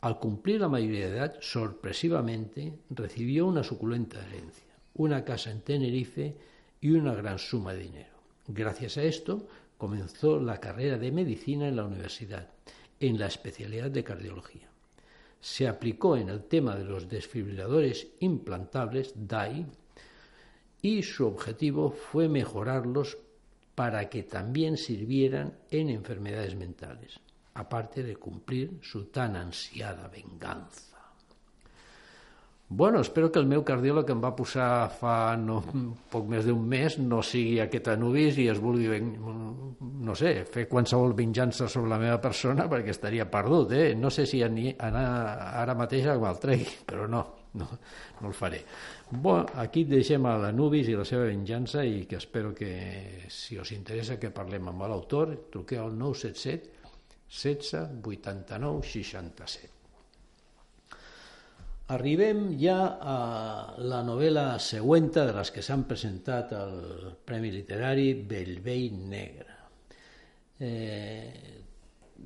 Al 0.02 0.20
cumplir 0.20 0.62
la 0.62 0.70
mayoría 0.70 1.10
de 1.10 1.18
edad, 1.18 1.38
sorpresivamente 1.42 2.74
recibió 2.92 3.48
una 3.48 3.64
suculenta 3.64 4.24
herencia, 4.24 4.76
una 4.94 5.26
casa 5.26 5.50
en 5.50 5.62
Tenerife 5.62 6.36
y 6.82 6.92
una 6.92 7.14
gran 7.14 7.40
suma 7.40 7.74
de 7.74 7.84
dinero. 7.84 8.16
Gracias 8.48 8.98
a 8.98 9.04
esto, 9.04 9.48
comenzó 9.78 10.40
la 10.40 10.60
carrera 10.60 10.98
de 10.98 11.12
medicina 11.12 11.68
en 11.68 11.76
la 11.76 11.86
universidad, 11.86 12.50
en 13.00 13.20
la 13.20 13.28
especialidad 13.28 13.92
de 13.92 14.04
cardiología 14.04 14.70
se 15.46 15.68
aplicó 15.68 16.18
en 16.18 16.30
el 16.30 16.46
tema 16.46 16.76
de 16.76 16.86
los 16.86 17.08
desfibriladores 17.08 18.08
implantables 18.20 19.14
DAI 19.16 19.68
y 20.82 21.04
su 21.04 21.28
objetivo 21.28 21.92
fue 21.92 22.28
mejorarlos 22.28 23.20
para 23.76 24.10
que 24.10 24.24
también 24.24 24.76
sirvieran 24.76 25.56
en 25.70 25.90
enfermedades 25.90 26.56
mentales, 26.56 27.20
aparte 27.54 28.02
de 28.02 28.16
cumplir 28.16 28.80
su 28.82 29.06
tan 29.06 29.36
ansiada 29.36 30.08
venganza. 30.08 30.95
Bueno, 32.68 33.00
espero 33.00 33.32
que 33.32 33.38
el 33.38 33.46
meu 33.46 33.62
cardiòleg 33.62 34.08
que 34.08 34.14
em 34.16 34.22
va 34.24 34.32
posar 34.34 34.88
fa 34.90 35.36
no, 35.38 35.60
poc 36.10 36.26
més 36.32 36.48
d'un 36.48 36.64
mes 36.66 36.96
no 36.98 37.20
sigui 37.22 37.60
aquest 37.62 37.92
anubis 37.94 38.40
i 38.42 38.48
es 38.50 38.58
vulgui, 38.62 38.98
no 40.08 40.16
sé, 40.18 40.32
fer 40.50 40.64
qualsevol 40.72 41.14
venjança 41.14 41.68
sobre 41.70 41.92
la 41.94 42.00
meva 42.02 42.18
persona 42.24 42.66
perquè 42.72 42.90
estaria 42.96 43.28
perdut, 43.30 43.76
eh? 43.78 43.94
No 43.94 44.10
sé 44.10 44.26
si 44.26 44.42
anar 44.42 45.06
ara 45.62 45.78
mateix 45.78 46.10
amb 46.16 46.26
el 46.32 46.42
tregui, 46.42 46.74
però 46.90 47.06
no, 47.06 47.22
no, 47.54 47.70
no 48.18 48.32
el 48.32 48.34
faré. 48.34 48.64
Bueno, 49.12 49.46
aquí 49.62 49.86
deixem 49.86 50.26
a 50.26 50.34
l'Anubis 50.42 50.90
i 50.90 50.98
la 50.98 51.06
seva 51.06 51.30
venjança 51.30 51.86
i 51.86 52.08
que 52.10 52.18
espero 52.18 52.56
que, 52.58 53.30
si 53.30 53.62
us 53.62 53.76
interessa 53.78 54.18
que 54.18 54.34
parlem 54.34 54.74
amb 54.74 54.90
l'autor, 54.90 55.38
truqueu 55.54 55.86
al 55.86 55.94
977 56.02 56.74
16 57.30 58.02
89 58.02 58.86
67. 58.90 59.75
Arribem 61.86 62.56
ja 62.58 62.98
a 62.98 63.16
la 63.78 64.00
novel·la 64.02 64.56
següent 64.58 65.12
de 65.14 65.28
les 65.38 65.52
que 65.54 65.62
s'han 65.62 65.84
presentat 65.86 66.54
al 66.58 66.80
Premi 67.30 67.52
Literari 67.54 68.08
Bellvei 68.26 68.88
Negre. 68.90 69.58
Eh, 70.66 71.30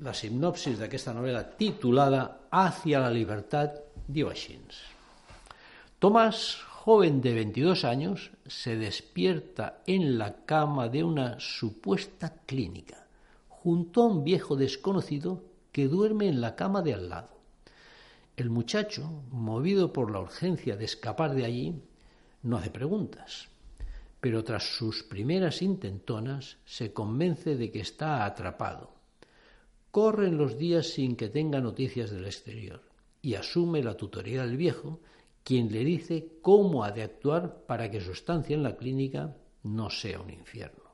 la 0.00 0.14
sinopsis 0.16 0.78
d'aquesta 0.80 1.12
novel·la 1.12 1.42
titulada 1.58 2.22
Hacia 2.56 3.02
la 3.04 3.10
libertad 3.12 3.76
diu 4.08 4.30
així. 4.30 4.56
Tomás, 6.00 6.56
joven 6.80 7.20
de 7.20 7.34
22 7.34 7.84
años, 7.84 8.30
se 8.46 8.76
despierta 8.76 9.82
en 9.86 10.16
la 10.16 10.46
cama 10.46 10.88
de 10.88 11.04
una 11.04 11.38
supuesta 11.38 12.32
clínica, 12.46 13.04
junto 13.50 14.00
a 14.00 14.06
un 14.06 14.24
viejo 14.24 14.56
desconocido 14.56 15.42
que 15.70 15.86
duerme 15.86 16.28
en 16.28 16.40
la 16.40 16.56
cama 16.56 16.80
de 16.80 16.94
al 16.94 17.10
lado. 17.10 17.39
El 18.40 18.48
muchacho, 18.48 19.22
movido 19.30 19.92
por 19.92 20.10
la 20.10 20.18
urgencia 20.18 20.74
de 20.74 20.86
escapar 20.86 21.34
de 21.34 21.44
allí, 21.44 21.82
no 22.42 22.56
hace 22.56 22.70
preguntas, 22.70 23.50
pero 24.18 24.42
tras 24.44 24.62
sus 24.78 25.02
primeras 25.02 25.60
intentonas 25.60 26.56
se 26.64 26.94
convence 26.94 27.54
de 27.54 27.70
que 27.70 27.80
está 27.80 28.24
atrapado. 28.24 28.94
Corren 29.90 30.38
los 30.38 30.56
días 30.56 30.86
sin 30.86 31.16
que 31.16 31.28
tenga 31.28 31.60
noticias 31.60 32.12
del 32.12 32.24
exterior 32.24 32.80
y 33.20 33.34
asume 33.34 33.82
la 33.82 33.98
tutoría 33.98 34.46
del 34.46 34.56
viejo, 34.56 35.00
quien 35.44 35.70
le 35.70 35.84
dice 35.84 36.38
cómo 36.40 36.82
ha 36.82 36.92
de 36.92 37.02
actuar 37.02 37.66
para 37.66 37.90
que 37.90 38.00
su 38.00 38.12
estancia 38.12 38.56
en 38.56 38.62
la 38.62 38.74
clínica 38.74 39.36
no 39.64 39.90
sea 39.90 40.18
un 40.18 40.30
infierno. 40.30 40.84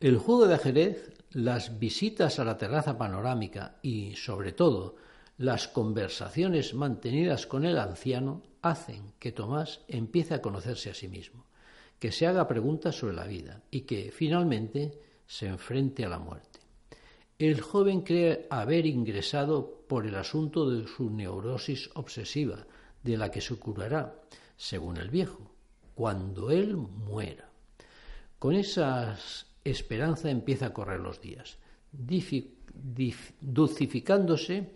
El 0.00 0.16
juego 0.16 0.46
de 0.46 0.54
ajedrez, 0.54 1.12
las 1.32 1.78
visitas 1.78 2.38
a 2.38 2.44
la 2.46 2.56
terraza 2.56 2.96
panorámica 2.96 3.76
y, 3.82 4.14
sobre 4.14 4.52
todo, 4.52 4.96
las 5.40 5.68
conversaciones 5.68 6.74
mantenidas 6.74 7.46
con 7.46 7.64
el 7.64 7.78
anciano 7.78 8.42
hacen 8.60 9.14
que 9.18 9.32
Tomás 9.32 9.80
empiece 9.88 10.34
a 10.34 10.42
conocerse 10.42 10.90
a 10.90 10.94
sí 10.94 11.08
mismo, 11.08 11.46
que 11.98 12.12
se 12.12 12.26
haga 12.26 12.46
preguntas 12.46 12.96
sobre 12.96 13.16
la 13.16 13.24
vida 13.24 13.62
y 13.70 13.80
que 13.80 14.12
finalmente 14.12 15.00
se 15.26 15.46
enfrente 15.46 16.04
a 16.04 16.10
la 16.10 16.18
muerte. 16.18 16.60
El 17.38 17.62
joven 17.62 18.02
cree 18.02 18.48
haber 18.50 18.84
ingresado 18.84 19.82
por 19.88 20.06
el 20.06 20.16
asunto 20.16 20.68
de 20.68 20.86
su 20.86 21.08
neurosis 21.08 21.88
obsesiva, 21.94 22.66
de 23.02 23.16
la 23.16 23.30
que 23.30 23.40
se 23.40 23.56
curará, 23.56 24.20
según 24.58 24.98
el 24.98 25.08
viejo, 25.08 25.54
cuando 25.94 26.50
él 26.50 26.76
muera. 26.76 27.48
Con 28.38 28.54
esa 28.54 29.18
esperanza 29.64 30.28
empieza 30.28 30.66
a 30.66 30.74
correr 30.74 31.00
los 31.00 31.18
días, 31.22 31.56
dulcificándose 33.40 34.74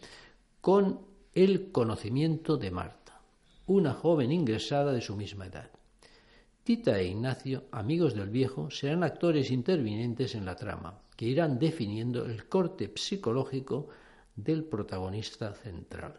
con 0.65 1.03
el 1.35 1.73
conocimiento 1.73 2.57
de 2.57 2.71
Marta, 2.71 3.21
una 3.67 3.93
joven 3.93 4.33
ingresada 4.33 4.95
de 4.95 5.03
su 5.03 5.15
misma 5.15 5.45
edad. 5.45 5.69
Tita 6.63 6.99
e 6.99 7.09
Ignacio, 7.09 7.65
amigos 7.71 8.15
del 8.15 8.31
viejo, 8.31 8.71
serán 8.71 9.05
actores 9.05 9.51
intervinientes 9.51 10.35
en 10.35 10.47
la 10.47 10.57
trama, 10.57 11.03
que 11.19 11.27
irán 11.27 11.59
definiendo 11.59 12.25
el 12.25 12.49
corte 12.49 12.91
psicológico 12.97 13.91
del 14.37 14.65
protagonista 14.65 15.53
central. 15.53 16.19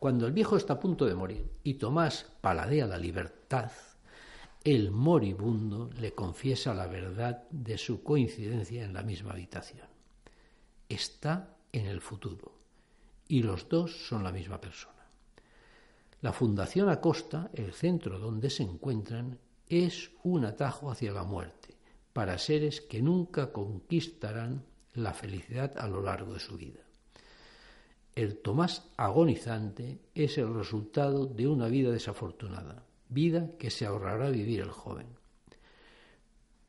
Cuando 0.00 0.26
el 0.26 0.32
viejo 0.32 0.56
está 0.56 0.72
a 0.72 0.80
punto 0.80 1.06
de 1.06 1.14
morir 1.14 1.48
y 1.62 1.74
Tomás 1.74 2.32
paladea 2.40 2.88
la 2.88 2.98
libertad, 2.98 3.70
el 4.64 4.90
moribundo 4.90 5.88
le 6.00 6.14
confiesa 6.14 6.74
la 6.74 6.88
verdad 6.88 7.44
de 7.52 7.78
su 7.78 8.02
coincidencia 8.02 8.84
en 8.84 8.92
la 8.92 9.04
misma 9.04 9.34
habitación. 9.34 9.86
Está 10.88 11.54
en 11.70 11.86
el 11.86 12.00
futuro 12.00 12.61
y 13.28 13.42
los 13.42 13.68
dos 13.68 14.06
son 14.06 14.24
la 14.24 14.32
misma 14.32 14.60
persona. 14.60 14.92
La 16.20 16.32
Fundación 16.32 16.88
Acosta, 16.88 17.50
el 17.52 17.72
centro 17.72 18.18
donde 18.18 18.48
se 18.48 18.62
encuentran, 18.62 19.38
es 19.68 20.10
un 20.22 20.44
atajo 20.44 20.90
hacia 20.90 21.12
la 21.12 21.24
muerte 21.24 21.76
para 22.12 22.38
seres 22.38 22.80
que 22.80 23.02
nunca 23.02 23.52
conquistarán 23.52 24.64
la 24.94 25.14
felicidad 25.14 25.76
a 25.78 25.88
lo 25.88 26.02
largo 26.02 26.34
de 26.34 26.40
su 26.40 26.56
vida. 26.56 26.80
El 28.14 28.38
Tomás 28.38 28.86
agonizante 28.98 29.98
es 30.14 30.36
el 30.36 30.52
resultado 30.54 31.26
de 31.26 31.48
una 31.48 31.68
vida 31.68 31.90
desafortunada, 31.90 32.84
vida 33.08 33.56
que 33.58 33.70
se 33.70 33.86
ahorrará 33.86 34.28
vivir 34.28 34.60
el 34.60 34.70
joven. 34.70 35.06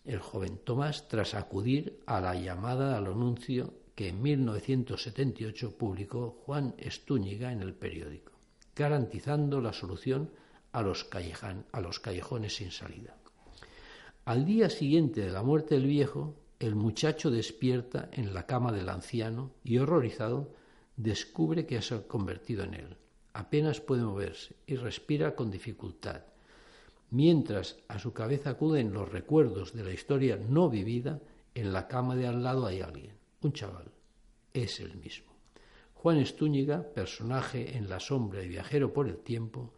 El 0.06 0.20
joven 0.20 0.58
Tomás, 0.58 1.08
tras 1.10 1.34
acudir 1.34 2.02
a 2.06 2.22
la 2.22 2.36
llamada 2.36 2.98
al 2.98 3.08
anuncio 3.08 3.74
que 3.96 4.10
en 4.10 4.22
1978 4.22 5.78
publicó 5.78 6.42
Juan 6.46 6.74
Estúñiga 6.78 7.52
en 7.52 7.62
el 7.62 7.74
periódico, 7.74 8.32
garantizando 8.76 9.62
la 9.62 9.74
solución 9.74 10.32
a 10.72 10.82
los, 10.82 11.04
callejones 11.04 12.56
sin 12.56 12.72
salida. 12.72 13.16
Al 14.26 14.46
día 14.46 14.70
siguiente 14.70 15.22
de 15.22 15.32
la 15.32 15.44
muerte 15.44 15.76
del 15.76 15.86
viejo, 15.86 16.36
el 16.60 16.76
muchacho 16.76 17.30
despierta 17.30 18.10
en 18.12 18.34
la 18.34 18.46
cama 18.48 18.72
del 18.72 18.90
anciano 18.90 19.52
y, 19.64 19.78
horrorizado, 19.78 20.56
descubre 20.96 21.66
que 21.66 21.82
se 21.82 21.96
ha 21.96 22.08
convertido 22.08 22.64
en 22.64 22.74
él. 22.74 22.98
Apenas 23.34 23.82
puede 23.82 24.04
moverse 24.04 24.56
y 24.66 24.76
respira 24.76 25.36
con 25.36 25.52
dificultad, 25.52 26.22
mientras 27.12 27.78
a 27.88 28.00
su 28.00 28.14
cabeza 28.14 28.52
acuden 28.52 28.94
los 28.94 29.12
recuerdos 29.12 29.74
de 29.74 29.84
la 29.84 29.92
historia 29.92 30.38
no 30.38 30.70
vivida, 30.70 31.20
en 31.54 31.72
la 31.72 31.88
cama 31.88 32.16
de 32.16 32.28
al 32.28 32.42
lado 32.42 32.66
hay 32.66 32.82
alguien, 32.82 33.16
un 33.44 33.54
chaval. 33.54 33.92
Es 34.54 34.80
el 34.80 34.96
mismo. 34.98 35.34
Juan 35.96 36.18
Estúñiga, 36.18 36.84
personaje 36.84 37.78
en 37.78 37.90
la 37.90 38.00
sombra 38.00 38.44
y 38.44 38.48
viajero 38.48 38.92
por 38.92 39.08
el 39.08 39.18
tiempo, 39.18 39.74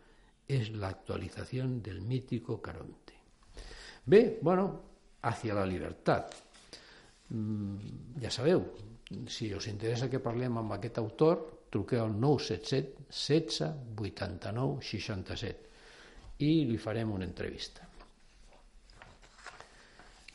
es 0.47 0.71
la 0.71 0.89
actualización 0.89 1.81
del 1.81 2.01
mítico 2.01 2.61
Caronte. 2.61 3.13
Ve, 4.05 4.39
bueno, 4.41 4.81
hacia 5.21 5.53
la 5.53 5.65
libertad. 5.65 6.25
Mm, 7.29 8.21
ja 8.21 8.29
sabeu, 8.29 8.61
si 9.27 9.49
us 9.53 9.65
interessa 9.67 10.09
que 10.09 10.21
parlem 10.21 10.59
amb 10.61 10.75
aquest 10.75 10.99
autor, 11.01 11.41
truqueu 11.73 12.03
al 12.03 12.13
977 12.13 13.09
16 13.09 13.97
89 13.97 14.81
67 14.85 16.43
i 16.45 16.65
li 16.69 16.77
farem 16.77 17.11
una 17.15 17.25
entrevista. 17.25 17.85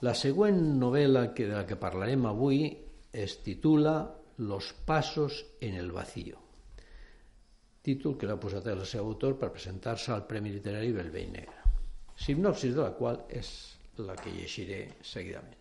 La 0.00 0.14
següent 0.16 0.58
novel·la 0.80 1.28
que, 1.36 1.46
de 1.46 1.58
la 1.58 1.66
que 1.68 1.76
parlarem 1.76 2.24
avui 2.26 2.62
es 3.12 3.42
titula 3.42 4.16
Los 4.38 4.72
pasos 4.72 5.46
en 5.60 5.74
el 5.74 5.92
vacío, 5.92 6.38
títol 7.82 8.16
que 8.16 8.28
l'ha 8.28 8.38
posat 8.40 8.70
el 8.72 8.84
seu 8.88 9.04
autor 9.08 9.36
per 9.40 9.50
presentar-se 9.52 10.12
al 10.14 10.26
Premi 10.28 10.52
Literari 10.54 10.92
Belvei 10.92 11.26
Negra, 11.32 11.64
sinopsis 12.16 12.74
de 12.76 12.82
la 12.84 12.94
qual 12.96 13.24
és 13.28 13.50
la 14.00 14.16
que 14.16 14.32
llegiré 14.32 14.80
seguidament. 15.04 15.56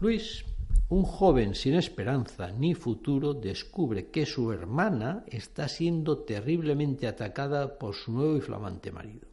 Luis, 0.00 0.44
un 0.90 1.02
joven 1.04 1.54
sin 1.54 1.74
esperanza 1.74 2.50
ni 2.52 2.74
futuro, 2.74 3.34
descubre 3.34 4.10
que 4.10 4.26
su 4.26 4.52
hermana 4.52 5.24
está 5.26 5.68
siendo 5.68 6.18
terriblemente 6.24 7.06
atacada 7.06 7.78
por 7.78 7.94
su 7.94 8.12
nuevo 8.12 8.36
y 8.36 8.40
flamante 8.40 8.92
marido. 8.92 9.28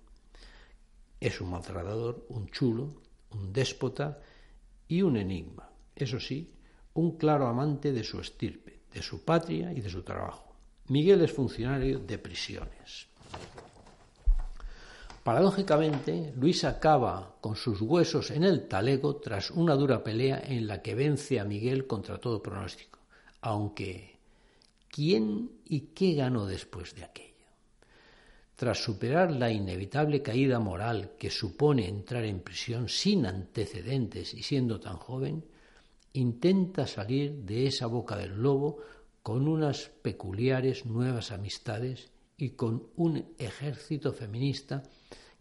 Es 1.20 1.40
un 1.42 1.52
maltratador, 1.52 2.26
un 2.30 2.48
chulo, 2.48 3.02
un 3.32 3.54
déspota 3.54 4.20
y 4.88 5.02
un 5.02 5.18
enigma. 5.18 5.70
Eso 5.96 6.20
sí, 6.20 6.55
un 6.96 7.18
claro 7.18 7.48
amante 7.48 7.92
de 7.92 8.04
su 8.04 8.20
estirpe, 8.20 8.82
de 8.94 9.02
su 9.02 9.24
patria 9.24 9.72
y 9.72 9.82
de 9.82 9.90
su 9.90 10.02
trabajo. 10.04 10.56
Miguel 10.88 11.22
es 11.22 11.32
funcionario 11.32 12.00
de 12.00 12.18
prisiones. 12.18 13.08
Paradójicamente, 15.24 16.34
Luis 16.38 16.64
acaba 16.64 17.38
con 17.42 17.56
sus 17.56 17.82
huesos 17.82 18.30
en 18.32 18.44
el 18.44 18.68
talego 18.68 19.16
tras 19.16 19.50
una 19.50 19.74
dura 19.74 20.04
pelea 20.04 20.42
en 20.46 20.68
la 20.68 20.82
que 20.82 20.94
vence 20.94 21.40
a 21.40 21.46
Miguel 21.46 21.88
contra 21.88 22.20
todo 22.20 22.44
pronóstico. 22.44 23.00
Aunque, 23.42 24.20
¿quién 24.88 25.52
y 25.66 25.88
qué 25.96 26.14
ganó 26.14 26.46
después 26.46 26.96
de 26.96 27.04
aquello? 27.04 27.34
Tras 28.56 28.82
superar 28.82 29.32
la 29.32 29.52
inevitable 29.52 30.22
caída 30.22 30.60
moral 30.60 31.14
que 31.20 31.32
supone 31.32 31.90
entrar 31.90 32.24
en 32.24 32.40
prisión 32.40 32.88
sin 32.88 33.26
antecedentes 33.26 34.34
y 34.34 34.44
siendo 34.44 34.80
tan 34.80 34.98
joven, 34.98 35.44
intenta 36.16 36.88
salir 36.88 37.44
de 37.44 37.68
esa 37.68 37.88
boca 37.88 38.16
del 38.18 38.42
lobo 38.42 38.80
con 39.22 39.48
unas 39.48 39.92
peculiares 40.02 40.86
nuevas 40.86 41.32
amistades 41.32 42.12
y 42.38 42.52
con 42.52 42.88
un 42.96 43.34
ejército 43.38 44.14
feminista 44.14 44.84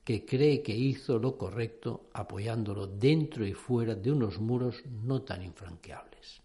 que 0.04 0.24
cree 0.24 0.62
que 0.62 0.76
hizo 0.76 1.18
lo 1.18 1.36
correcto 1.38 2.10
apoyándolo 2.12 2.86
dentro 2.86 3.46
y 3.46 3.52
fuera 3.52 3.94
de 3.94 4.12
unos 4.12 4.38
muros 4.38 4.82
no 4.86 5.22
tan 5.22 5.42
infranqueables. 5.42 6.42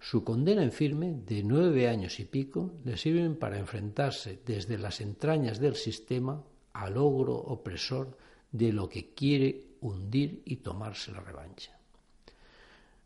Su 0.00 0.24
condena 0.24 0.62
en 0.62 0.72
firme 0.72 1.12
de 1.26 1.42
nueve 1.42 1.88
años 1.88 2.18
y 2.20 2.24
pico 2.24 2.72
le 2.84 2.96
sirven 2.96 3.36
para 3.36 3.58
enfrentarse 3.58 4.40
desde 4.44 4.78
las 4.78 5.00
entrañas 5.00 5.58
del 5.58 5.74
sistema 5.74 6.42
al 6.72 6.96
ogro 6.96 7.34
opresor 7.34 8.16
de 8.50 8.72
lo 8.72 8.88
que 8.88 9.12
quiere 9.12 9.76
hundir 9.80 10.42
y 10.44 10.56
tomarse 10.56 11.12
la 11.12 11.20
revancha. 11.20 11.77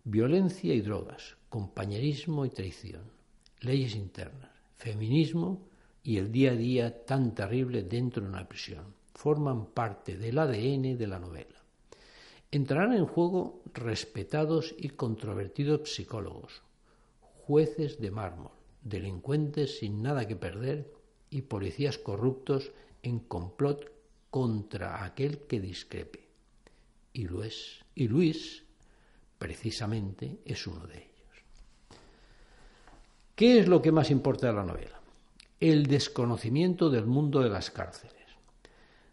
Violencia 0.05 0.75
y 0.75 0.81
drogas, 0.81 1.37
compañerismo 1.49 2.45
y 2.45 2.51
traición, 2.51 3.05
leyes 3.61 3.95
internas, 3.95 4.51
feminismo 4.75 5.69
y 6.03 6.17
el 6.17 6.33
día 6.33 6.51
a 6.51 6.57
día 6.57 7.05
tan 7.07 7.37
terrible 7.37 7.85
dentro 7.85 8.21
de 8.21 8.29
una 8.29 8.49
prisión 8.49 8.97
forman 9.15 9.67
parte 9.67 10.17
del 10.17 10.41
ADN 10.41 10.99
de 10.99 11.07
la 11.07 11.21
novela. 11.21 11.63
Entrarán 12.51 12.95
en 12.95 13.07
juego 13.07 13.63
respetados 13.75 14.75
y 14.77 14.89
controvertidos 14.89 15.95
psicólogos, 15.95 16.63
jueces 17.47 18.01
de 18.01 18.11
mármol, 18.11 18.51
delincuentes 18.83 19.79
sin 19.79 20.03
nada 20.03 20.27
que 20.27 20.35
perder 20.35 20.93
y 21.31 21.43
policías 21.43 21.99
corruptos 21.99 22.73
en 23.05 23.21
complot 23.21 23.93
contra 24.31 25.05
aquel 25.05 25.39
que 25.47 25.61
discrepe. 25.61 26.27
Y 27.13 27.29
Luis, 27.29 27.85
y 27.95 28.09
Luis 28.09 28.62
precisamente 29.43 30.39
es 30.45 30.69
uno 30.69 30.87
de 30.87 30.99
ellos. 30.99 31.99
¿Qué 33.35 33.59
es 33.59 33.67
lo 33.67 33.83
que 33.83 33.91
más 33.91 34.09
importa 34.13 34.47
de 34.47 34.53
la 34.53 34.63
novela? 34.63 35.01
El 35.59 35.87
desconocimiento 35.87 36.89
del 36.89 37.07
mundo 37.07 37.41
de 37.41 37.49
las 37.49 37.73
cárceles 37.73 38.13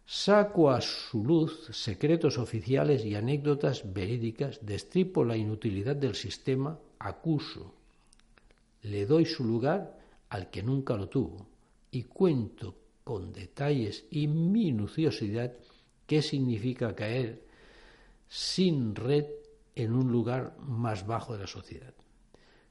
Saco 0.06 0.70
a 0.70 0.82
su 0.82 1.24
luz 1.24 1.68
secretos 1.72 2.38
oficiales 2.38 3.04
y 3.06 3.16
anécdotas 3.16 3.92
verídicas, 3.92 4.60
destripo 4.64 5.24
la 5.24 5.36
inutilidad 5.36 5.96
del 5.96 6.14
sistema, 6.14 6.78
acuso, 7.00 7.74
le 8.84 9.08
doy 9.08 9.26
su 9.26 9.44
lugar 9.44 10.00
al 10.30 10.52
que 10.52 10.62
nunca 10.62 10.96
lo 10.96 11.10
tuvo 11.10 11.48
y 11.90 12.04
cuento 12.04 12.76
con 13.04 13.34
detalles 13.34 14.06
y 14.12 14.28
minuciosidad 14.28 15.54
qué 16.06 16.22
significa 16.22 16.96
caer 16.96 17.44
sin 18.28 18.94
red 18.94 19.26
en 19.84 19.96
un 19.96 20.12
lugar 20.12 20.56
más 20.60 21.06
bajo 21.06 21.34
de 21.34 21.40
la 21.40 21.48
sociedad. 21.48 21.94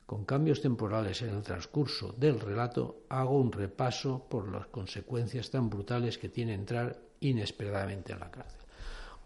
Con 0.07 0.25
cambios 0.25 0.63
temporales 0.63 1.21
en 1.23 1.31
el 1.31 1.43
transcurso 1.43 2.13
del 2.13 2.41
relato 2.41 3.05
hago 3.09 3.39
un 3.39 3.53
repaso 3.53 4.27
por 4.29 4.51
las 4.51 4.67
consecuencias 4.69 5.51
tan 5.51 5.69
brutales 5.69 6.17
que 6.17 6.31
tiene 6.31 6.55
entrar 6.55 6.97
inesperadament 7.21 8.09
en 8.09 8.21
la 8.21 8.31
càrcel. 8.31 8.65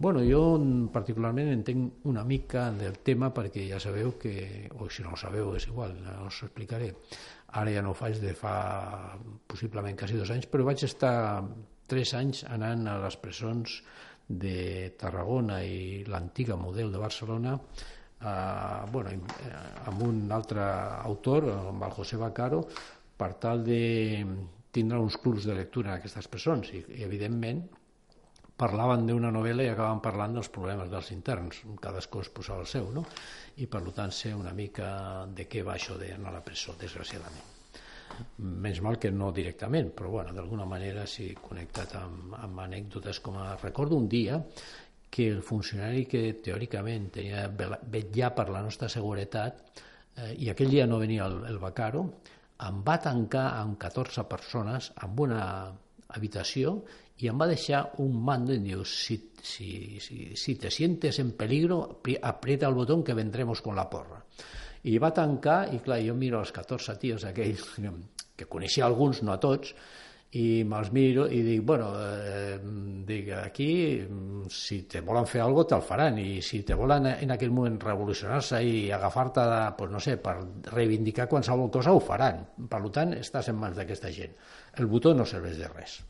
Bueno, 0.02 0.22
jo 0.26 0.58
particularment 0.90 1.52
entenc 1.52 2.06
una 2.10 2.24
mica 2.26 2.64
del 2.74 2.96
tema 3.06 3.28
perquè 3.30 3.68
ja 3.68 3.78
sabeu 3.78 4.16
que, 4.18 4.66
o 4.74 4.88
si 4.90 5.04
no 5.04 5.12
ho 5.12 5.20
sabeu 5.20 5.52
és 5.54 5.68
igual, 5.68 5.94
no 6.02 6.26
us 6.26 6.40
explicaré. 6.48 6.88
Ara 7.60 7.70
ja 7.70 7.84
no 7.84 7.92
ho 7.92 7.98
faig 7.98 8.18
de 8.18 8.32
fa 8.34 9.14
possiblement 9.46 9.94
quasi 10.00 10.18
dos 10.18 10.32
anys, 10.34 10.48
però 10.50 10.66
vaig 10.66 10.82
estar 10.82 11.44
tres 11.86 12.14
anys 12.18 12.42
anant 12.48 12.88
a 12.88 12.96
les 13.04 13.18
presons 13.20 13.82
de 14.38 14.94
Tarragona 14.98 15.60
i 15.64 16.04
l'antiga 16.08 16.56
model 16.56 16.92
de 16.92 17.02
Barcelona 17.02 17.56
eh, 17.56 18.90
bueno, 18.90 19.12
amb 19.90 20.02
un 20.06 20.24
altre 20.32 20.64
autor, 21.02 21.50
amb 21.52 21.84
el 21.86 21.94
José 21.98 22.18
Bacaro, 22.20 22.64
per 23.16 23.34
tal 23.42 23.62
de 23.66 24.24
tindre 24.72 24.98
uns 24.98 25.18
clubs 25.20 25.44
de 25.44 25.54
lectura 25.54 25.92
en 25.92 25.98
aquestes 25.98 26.28
presons 26.32 26.72
i, 26.72 26.82
i 26.96 27.04
evidentment 27.04 27.62
parlaven 28.62 29.06
d'una 29.08 29.32
novel·la 29.34 29.66
i 29.66 29.70
acabaven 29.72 30.02
parlant 30.04 30.36
dels 30.38 30.50
problemes 30.54 30.90
dels 30.92 31.10
interns, 31.14 31.62
cadascú 31.82 32.22
es 32.22 32.30
posava 32.34 32.62
el 32.64 32.70
seu, 32.70 32.90
no? 32.94 33.04
i 33.58 33.66
per 33.66 33.82
tant 33.96 34.14
sé 34.14 34.34
una 34.36 34.54
mica 34.56 35.26
de 35.28 35.48
què 35.50 35.64
va 35.66 35.76
això 35.76 35.98
d'anar 36.00 36.30
a 36.30 36.38
la 36.38 36.44
presó, 36.46 36.76
desgraciadament. 36.80 37.51
Menys 38.38 38.80
mal 38.84 38.98
que 38.98 39.10
no 39.10 39.30
directament, 39.34 39.92
però 39.96 40.10
bueno, 40.16 40.32
d'alguna 40.36 40.66
manera 40.68 41.06
sí 41.06 41.30
connectat 41.38 41.96
amb, 42.00 42.36
amb 42.38 42.62
anècdotes 42.64 43.20
com 43.24 43.38
a... 43.40 43.52
Recordo 43.62 43.96
un 43.96 44.08
dia 44.08 44.40
que 45.12 45.28
el 45.28 45.42
funcionari 45.44 46.06
que 46.08 46.22
teòricament 46.44 47.10
tenia 47.18 47.48
vetllar 47.52 48.32
per 48.36 48.48
la 48.48 48.62
nostra 48.64 48.88
seguretat 48.88 49.60
eh, 50.16 50.32
i 50.40 50.48
aquell 50.48 50.72
dia 50.72 50.86
no 50.88 51.00
venia 51.02 51.26
el, 51.28 51.42
el 51.50 51.60
Bacaro, 51.60 52.06
em 52.62 52.80
va 52.86 52.96
tancar 53.02 53.46
amb 53.58 53.76
14 53.80 54.24
persones 54.30 54.92
en 55.02 55.18
una 55.26 55.44
habitació 56.08 56.78
y 57.22 57.28
em 57.30 57.38
va 57.38 57.46
deixar 57.46 57.92
un 58.02 58.16
mando 58.24 58.54
y 58.54 58.58
diu, 58.64 58.84
si, 58.88 59.18
si, 59.42 60.00
si, 60.00 60.34
si 60.36 60.54
te 60.56 60.70
sientes 60.70 61.18
en 61.22 61.32
peligro, 61.38 62.00
aprieta 62.22 62.66
el 62.66 62.74
botón 62.74 63.04
que 63.04 63.14
vendremos 63.14 63.62
con 63.62 63.76
la 63.76 63.88
porra. 63.88 64.24
I 64.90 64.98
va 64.98 65.12
tancar, 65.14 65.66
i 65.74 65.78
clar, 65.84 66.00
jo 66.02 66.14
miro 66.18 66.40
els 66.42 66.52
14 66.54 66.96
tios 66.98 67.26
aquells 67.28 67.66
que 68.36 68.48
coneixia 68.50 68.86
alguns, 68.88 69.22
no 69.22 69.34
a 69.34 69.40
tots, 69.42 69.74
i 70.32 70.62
me'ls 70.64 70.88
miro 70.96 71.26
i 71.28 71.42
dic, 71.44 71.60
bueno, 71.68 71.90
eh, 72.00 72.56
dic, 73.04 73.28
aquí 73.36 73.68
si 74.48 74.78
te 74.88 75.02
volen 75.04 75.26
fer 75.28 75.42
alguna 75.44 75.66
cosa 75.66 75.74
te'l 75.74 75.84
faran 75.84 76.20
i 76.22 76.40
si 76.40 76.62
te 76.64 76.76
volen 76.78 77.10
en 77.10 77.34
aquell 77.34 77.52
moment 77.52 77.76
revolucionar-se 77.84 78.62
i 78.64 78.86
agafar-te, 78.96 79.44
pues 79.76 79.92
no 79.92 80.00
sé, 80.00 80.16
per 80.16 80.38
reivindicar 80.72 81.28
qualsevol 81.28 81.68
cosa 81.70 81.92
ho 81.92 82.00
faran. 82.00 82.40
Per 82.64 82.80
tant, 82.96 83.12
estàs 83.18 83.52
en 83.52 83.60
mans 83.60 83.76
d'aquesta 83.76 84.12
gent. 84.16 84.32
El 84.80 84.88
botó 84.88 85.12
no 85.12 85.28
serveix 85.28 85.60
de 85.60 85.68
res. 85.68 86.00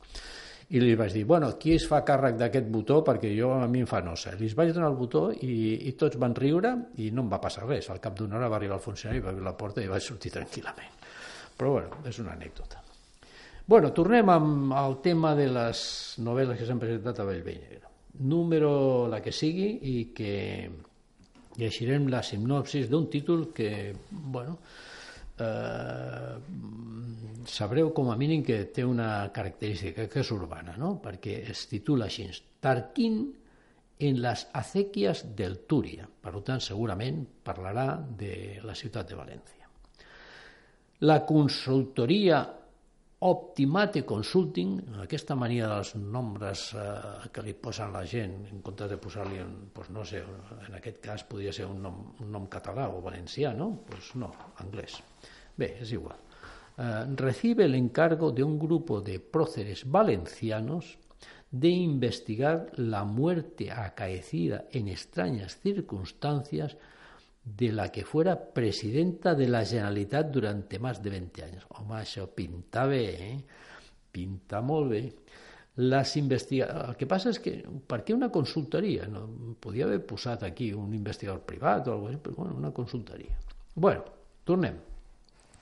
I 0.72 0.80
li 0.80 0.94
vaig 0.96 1.12
dir, 1.12 1.26
bueno, 1.28 1.50
qui 1.60 1.74
es 1.76 1.84
fa 1.88 1.98
càrrec 2.08 2.38
d'aquest 2.40 2.68
botó 2.72 3.02
perquè 3.04 3.28
jo 3.36 3.50
a 3.52 3.66
mi 3.68 3.82
em 3.84 3.88
fa 3.88 4.00
nosa. 4.04 4.32
Li 4.40 4.48
vaig 4.56 4.70
donar 4.72 4.88
el 4.88 4.96
botó 4.96 5.26
i, 5.32 5.88
i 5.88 5.92
tots 6.00 6.16
van 6.20 6.32
riure 6.38 6.70
i 7.04 7.10
no 7.12 7.26
em 7.26 7.32
va 7.32 7.40
passar 7.42 7.66
res. 7.66 7.90
Al 7.92 8.00
cap 8.00 8.16
d'una 8.16 8.38
hora 8.38 8.48
va 8.48 8.56
arribar 8.56 8.78
el 8.78 8.84
funcionari, 8.84 9.20
va 9.20 9.34
obrir 9.34 9.44
la 9.44 9.56
porta 9.58 9.84
i 9.84 9.90
vaig 9.90 10.04
sortir 10.06 10.32
tranquil·lament. 10.32 10.96
Però 11.58 11.74
bueno, 11.74 12.00
és 12.08 12.22
una 12.24 12.32
anècdota. 12.32 12.80
Bueno, 13.68 13.92
tornem 13.94 14.32
amb 14.32 14.72
el 14.80 14.96
tema 15.04 15.34
de 15.38 15.50
les 15.52 15.82
novel·les 16.24 16.58
que 16.58 16.64
s'han 16.66 16.80
presentat 16.80 17.20
a 17.20 17.28
Bellvei. 17.28 17.60
Número 18.32 18.72
la 19.12 19.20
que 19.24 19.32
sigui 19.32 19.68
i 19.92 19.94
que 20.16 20.32
llegirem 21.60 22.08
la 22.08 22.22
sinopsis 22.24 22.88
d'un 22.88 23.10
títol 23.12 23.50
que, 23.52 23.92
bueno, 24.10 24.56
eh, 25.38 26.36
sabreu 27.46 27.92
com 27.94 28.10
a 28.12 28.16
mínim 28.16 28.42
que 28.44 28.64
té 28.74 28.84
una 28.84 29.30
característica 29.34 30.08
que 30.08 30.20
és 30.22 30.32
urbana, 30.34 30.76
no? 30.78 30.96
perquè 31.02 31.40
es 31.50 31.66
titula 31.70 32.08
així, 32.10 32.28
Tarquín 32.62 33.22
en 34.02 34.18
les 34.22 34.46
acequies 34.52 35.24
del 35.36 35.60
Túria. 35.66 36.06
Per 36.06 36.32
tant, 36.46 36.62
segurament 36.62 37.22
parlarà 37.44 37.96
de 37.98 38.60
la 38.62 38.74
ciutat 38.78 39.10
de 39.10 39.18
València. 39.18 39.68
La 41.02 41.22
consultoria 41.26 42.42
Optimate 43.24 44.00
Consulting, 44.02 44.96
aquesta 45.04 45.36
mania 45.38 45.68
dels 45.70 45.92
nombres 45.94 46.64
eh, 46.74 47.28
que 47.30 47.44
li 47.46 47.52
posen 47.54 47.92
la 47.94 48.02
gent, 48.02 48.32
en 48.50 48.62
comptes 48.66 48.90
de 48.90 48.98
posar-li, 48.98 49.38
pues 49.70 49.92
no 49.94 50.02
sé, 50.02 50.24
en 50.66 50.74
aquest 50.74 50.98
cas 51.04 51.22
podria 51.30 51.52
ser 51.54 51.68
un 51.70 51.78
nom, 51.84 52.00
un 52.18 52.32
nom 52.34 52.48
o 52.50 53.00
valencià, 53.04 53.52
no? 53.54 53.68
Pues 53.86 54.16
no, 54.16 54.32
anglès. 54.58 54.98
Bé, 55.56 55.76
és 55.80 55.92
igual. 55.92 56.18
Eh, 56.78 57.14
recibe 57.14 57.64
el 57.64 57.76
encargo 57.76 58.32
de 58.32 58.42
un 58.42 58.58
grupo 58.58 59.00
de 59.00 59.20
próceres 59.20 59.88
valencianos 59.88 60.98
de 61.52 61.68
investigar 61.68 62.72
la 62.76 63.04
muerte 63.04 63.70
acaecida 63.70 64.64
en 64.72 64.88
extrañas 64.88 65.60
circunstancias 65.60 66.76
de 67.44 67.72
la 67.72 67.90
que 67.90 68.04
fuera 68.04 68.52
presidenta 68.52 69.34
de 69.34 69.48
la 69.48 69.64
Generalitat 69.64 70.30
durante 70.30 70.78
más 70.78 71.02
de 71.02 71.10
20 71.10 71.42
anys. 71.42 71.66
Home, 71.74 71.98
això 71.98 72.28
pinta 72.34 72.86
bé, 72.86 73.04
eh? 73.18 73.36
Pinta 74.12 74.60
molt 74.62 74.90
bé. 74.90 75.02
Investiga... 76.20 76.68
El 76.86 76.96
que 77.00 77.08
passa 77.08 77.32
és 77.32 77.40
que, 77.40 77.56
per 77.88 78.04
una 78.14 78.28
consultoria? 78.30 79.08
No, 79.08 79.24
podia 79.58 79.86
haver 79.86 80.02
posat 80.06 80.44
aquí 80.44 80.72
un 80.72 80.92
investigador 80.94 81.42
privat 81.48 81.88
o 81.88 81.92
alguna 81.92 82.12
cosa, 82.12 82.22
però 82.22 82.36
bueno, 82.36 82.56
una 82.56 82.70
consultoria. 82.70 83.38
Bueno, 83.74 84.04
tornem. 84.44 84.76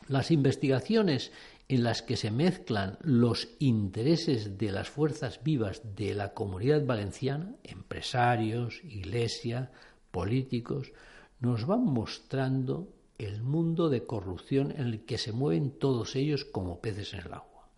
Las 0.09 0.33
investigaciones 0.33 1.31
en 1.69 1.85
las 1.85 2.03
que 2.03 2.17
se 2.17 2.33
mezclan 2.33 2.99
los 3.03 3.49
intereses 3.61 4.59
de 4.59 4.73
las 4.73 4.91
fuerzas 4.91 5.41
vivas 5.45 5.83
de 5.95 6.15
la 6.15 6.35
comunidad 6.35 6.85
valenciana, 6.85 7.55
empresarios, 7.63 8.83
iglesia, 8.83 9.71
políticos, 10.11 10.93
nos 11.41 11.67
van 11.67 11.85
mostrando 11.85 12.89
el 13.19 13.43
mundo 13.43 13.89
de 13.89 14.07
corrupción 14.07 14.71
en 14.73 14.87
el 14.87 15.05
que 15.05 15.19
se 15.19 15.33
mueven 15.33 15.71
todos 15.71 16.17
ellos 16.17 16.45
como 16.45 16.81
peces 16.81 17.15
en 17.15 17.21
el 17.21 17.35
agua. 17.35 17.69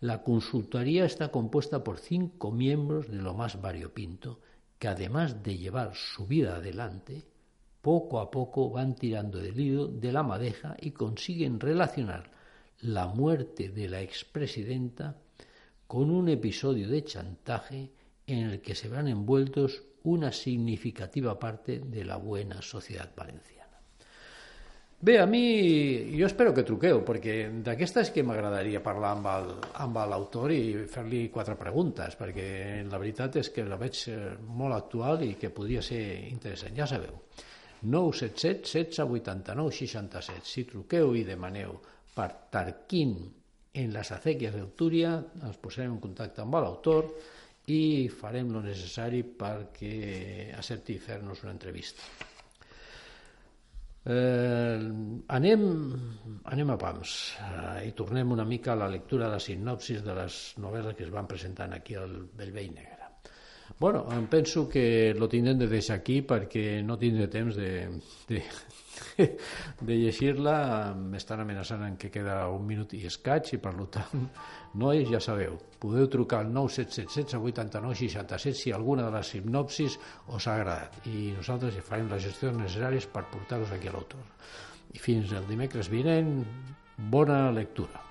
La 0.00 0.22
consultoría 0.22 1.04
está 1.04 1.30
compuesta 1.30 1.82
por 1.82 1.98
cinco 1.98 2.50
miembros 2.50 3.08
de 3.08 3.16
lo 3.16 3.34
más 3.34 3.60
variopinto, 3.60 4.40
que 4.78 4.88
además 4.88 5.42
de 5.42 5.56
llevar 5.56 5.94
su 5.94 6.26
vida 6.26 6.56
adelante, 6.56 7.24
poco 7.80 8.20
a 8.20 8.30
poco 8.30 8.70
van 8.70 8.94
tirando 8.94 9.38
del 9.38 9.58
hilo 9.58 9.86
de 9.86 10.12
la 10.12 10.22
madeja 10.22 10.76
y 10.80 10.90
consiguen 10.90 11.60
relacionar 11.60 12.30
la 12.80 13.06
muerte 13.06 13.68
de 13.68 13.88
la 13.88 14.02
expresidenta 14.02 15.16
con 15.86 16.10
un 16.10 16.28
episodio 16.28 16.88
de 16.88 17.04
chantaje 17.04 17.92
en 18.26 18.50
el 18.50 18.60
que 18.60 18.74
se 18.74 18.88
verán 18.88 19.08
envueltos 19.08 19.82
una 20.06 20.32
significativa 20.32 21.38
parte 21.38 21.80
de 21.80 22.04
la 22.04 22.16
buena 22.16 22.62
societat 22.62 23.14
valenciana. 23.16 23.56
Bé, 24.98 25.18
a 25.20 25.26
mi, 25.26 26.16
jo 26.16 26.24
espero 26.24 26.54
que 26.56 26.64
truqueu, 26.64 27.02
perquè 27.04 27.34
d'aquesta 27.62 28.00
és 28.00 28.10
que 28.14 28.22
m'agradaria 28.24 28.80
parlar 28.80 29.10
amb 29.12 29.98
l'autor 30.08 30.54
i 30.54 30.86
fer-li 30.88 31.26
quatre 31.34 31.58
preguntes, 31.60 32.16
perquè 32.16 32.46
la 32.88 33.00
veritat 33.02 33.36
és 33.42 33.50
que 33.52 33.66
la 33.68 33.76
veig 33.76 34.00
eh, 34.08 34.16
molt 34.40 34.78
actual 34.78 35.26
i 35.26 35.34
que 35.36 35.52
podria 35.52 35.82
ser 35.84 36.00
interessant. 36.30 36.72
Ja 36.78 36.88
sabeu, 36.88 37.18
977 37.82 38.64
16 38.72 39.20
89 39.20 39.76
67. 39.82 40.48
Si 40.48 40.64
truqueu 40.70 41.12
i 41.14 41.26
demaneu 41.28 41.76
per 42.16 42.30
Tarquín 42.50 43.18
en 43.76 43.92
les 43.92 44.12
acequies 44.16 44.56
del 44.56 44.72
Túria, 44.72 45.18
ens 45.44 45.60
posarem 45.60 45.92
en 45.92 46.00
contacte 46.00 46.40
amb 46.40 46.56
l'autor 46.56 47.12
i 47.72 48.08
farem 48.12 48.52
lo 48.54 48.62
necessari 48.62 49.24
perquè 49.26 50.52
accepti 50.54 50.98
fer-nos 51.02 51.42
una 51.42 51.54
entrevista. 51.54 52.02
Eh, 54.06 54.78
anem, 55.34 55.62
anem 56.46 56.68
a 56.70 56.76
pams 56.78 57.14
eh, 57.42 57.88
i 57.88 57.94
tornem 57.98 58.30
una 58.30 58.44
mica 58.46 58.70
a 58.72 58.78
la 58.78 58.86
lectura 58.86 59.26
de 59.26 59.32
la 59.32 59.42
sinopsis 59.42 60.04
de 60.06 60.14
les 60.14 60.36
novel·les 60.62 60.94
que 60.94 61.02
es 61.08 61.10
van 61.10 61.26
presentant 61.26 61.74
aquí 61.74 61.98
al 61.98 62.14
Bellvei 62.38 62.70
Negre. 62.70 62.96
Bueno, 63.80 64.06
em 64.14 64.28
penso 64.30 64.68
que 64.68 65.12
lo 65.18 65.26
tindrem 65.28 65.58
de 65.58 65.66
deixar 65.66 65.98
aquí 65.98 66.20
perquè 66.22 66.84
no 66.86 66.94
tindré 66.96 67.26
temps 67.26 67.58
de, 67.58 67.72
de, 68.30 68.44
de 69.88 69.96
llegir-la. 69.96 70.56
M'estan 70.96 71.42
amenaçant 71.42 71.82
en 71.86 71.96
que 72.00 72.10
queda 72.14 72.38
un 72.52 72.64
minut 72.68 72.94
i 72.96 73.04
escaig 73.10 73.52
i 73.56 73.60
per 73.62 73.74
tant, 73.94 74.26
nois, 74.82 75.08
ja 75.10 75.20
sabeu, 75.22 75.58
podeu 75.82 76.08
trucar 76.12 76.44
al 76.44 76.52
977 76.54 77.40
89 77.40 77.98
67 78.04 78.62
si 78.62 78.72
alguna 78.72 79.08
de 79.08 79.16
les 79.16 79.34
sinopsis 79.36 79.98
us 80.28 80.46
ha 80.46 80.56
agradat 80.56 81.06
i 81.10 81.32
nosaltres 81.36 81.78
farem 81.84 82.10
les 82.12 82.24
gestions 82.28 82.58
necessàries 82.62 83.10
per 83.12 83.26
portar-vos 83.32 83.74
aquí 83.76 83.92
a 83.92 83.96
l'autor. 83.96 84.24
I 84.94 85.02
fins 85.02 85.32
el 85.36 85.48
dimecres 85.50 85.92
vinent, 85.92 86.34
bona 86.96 87.46
lectura. 87.52 88.05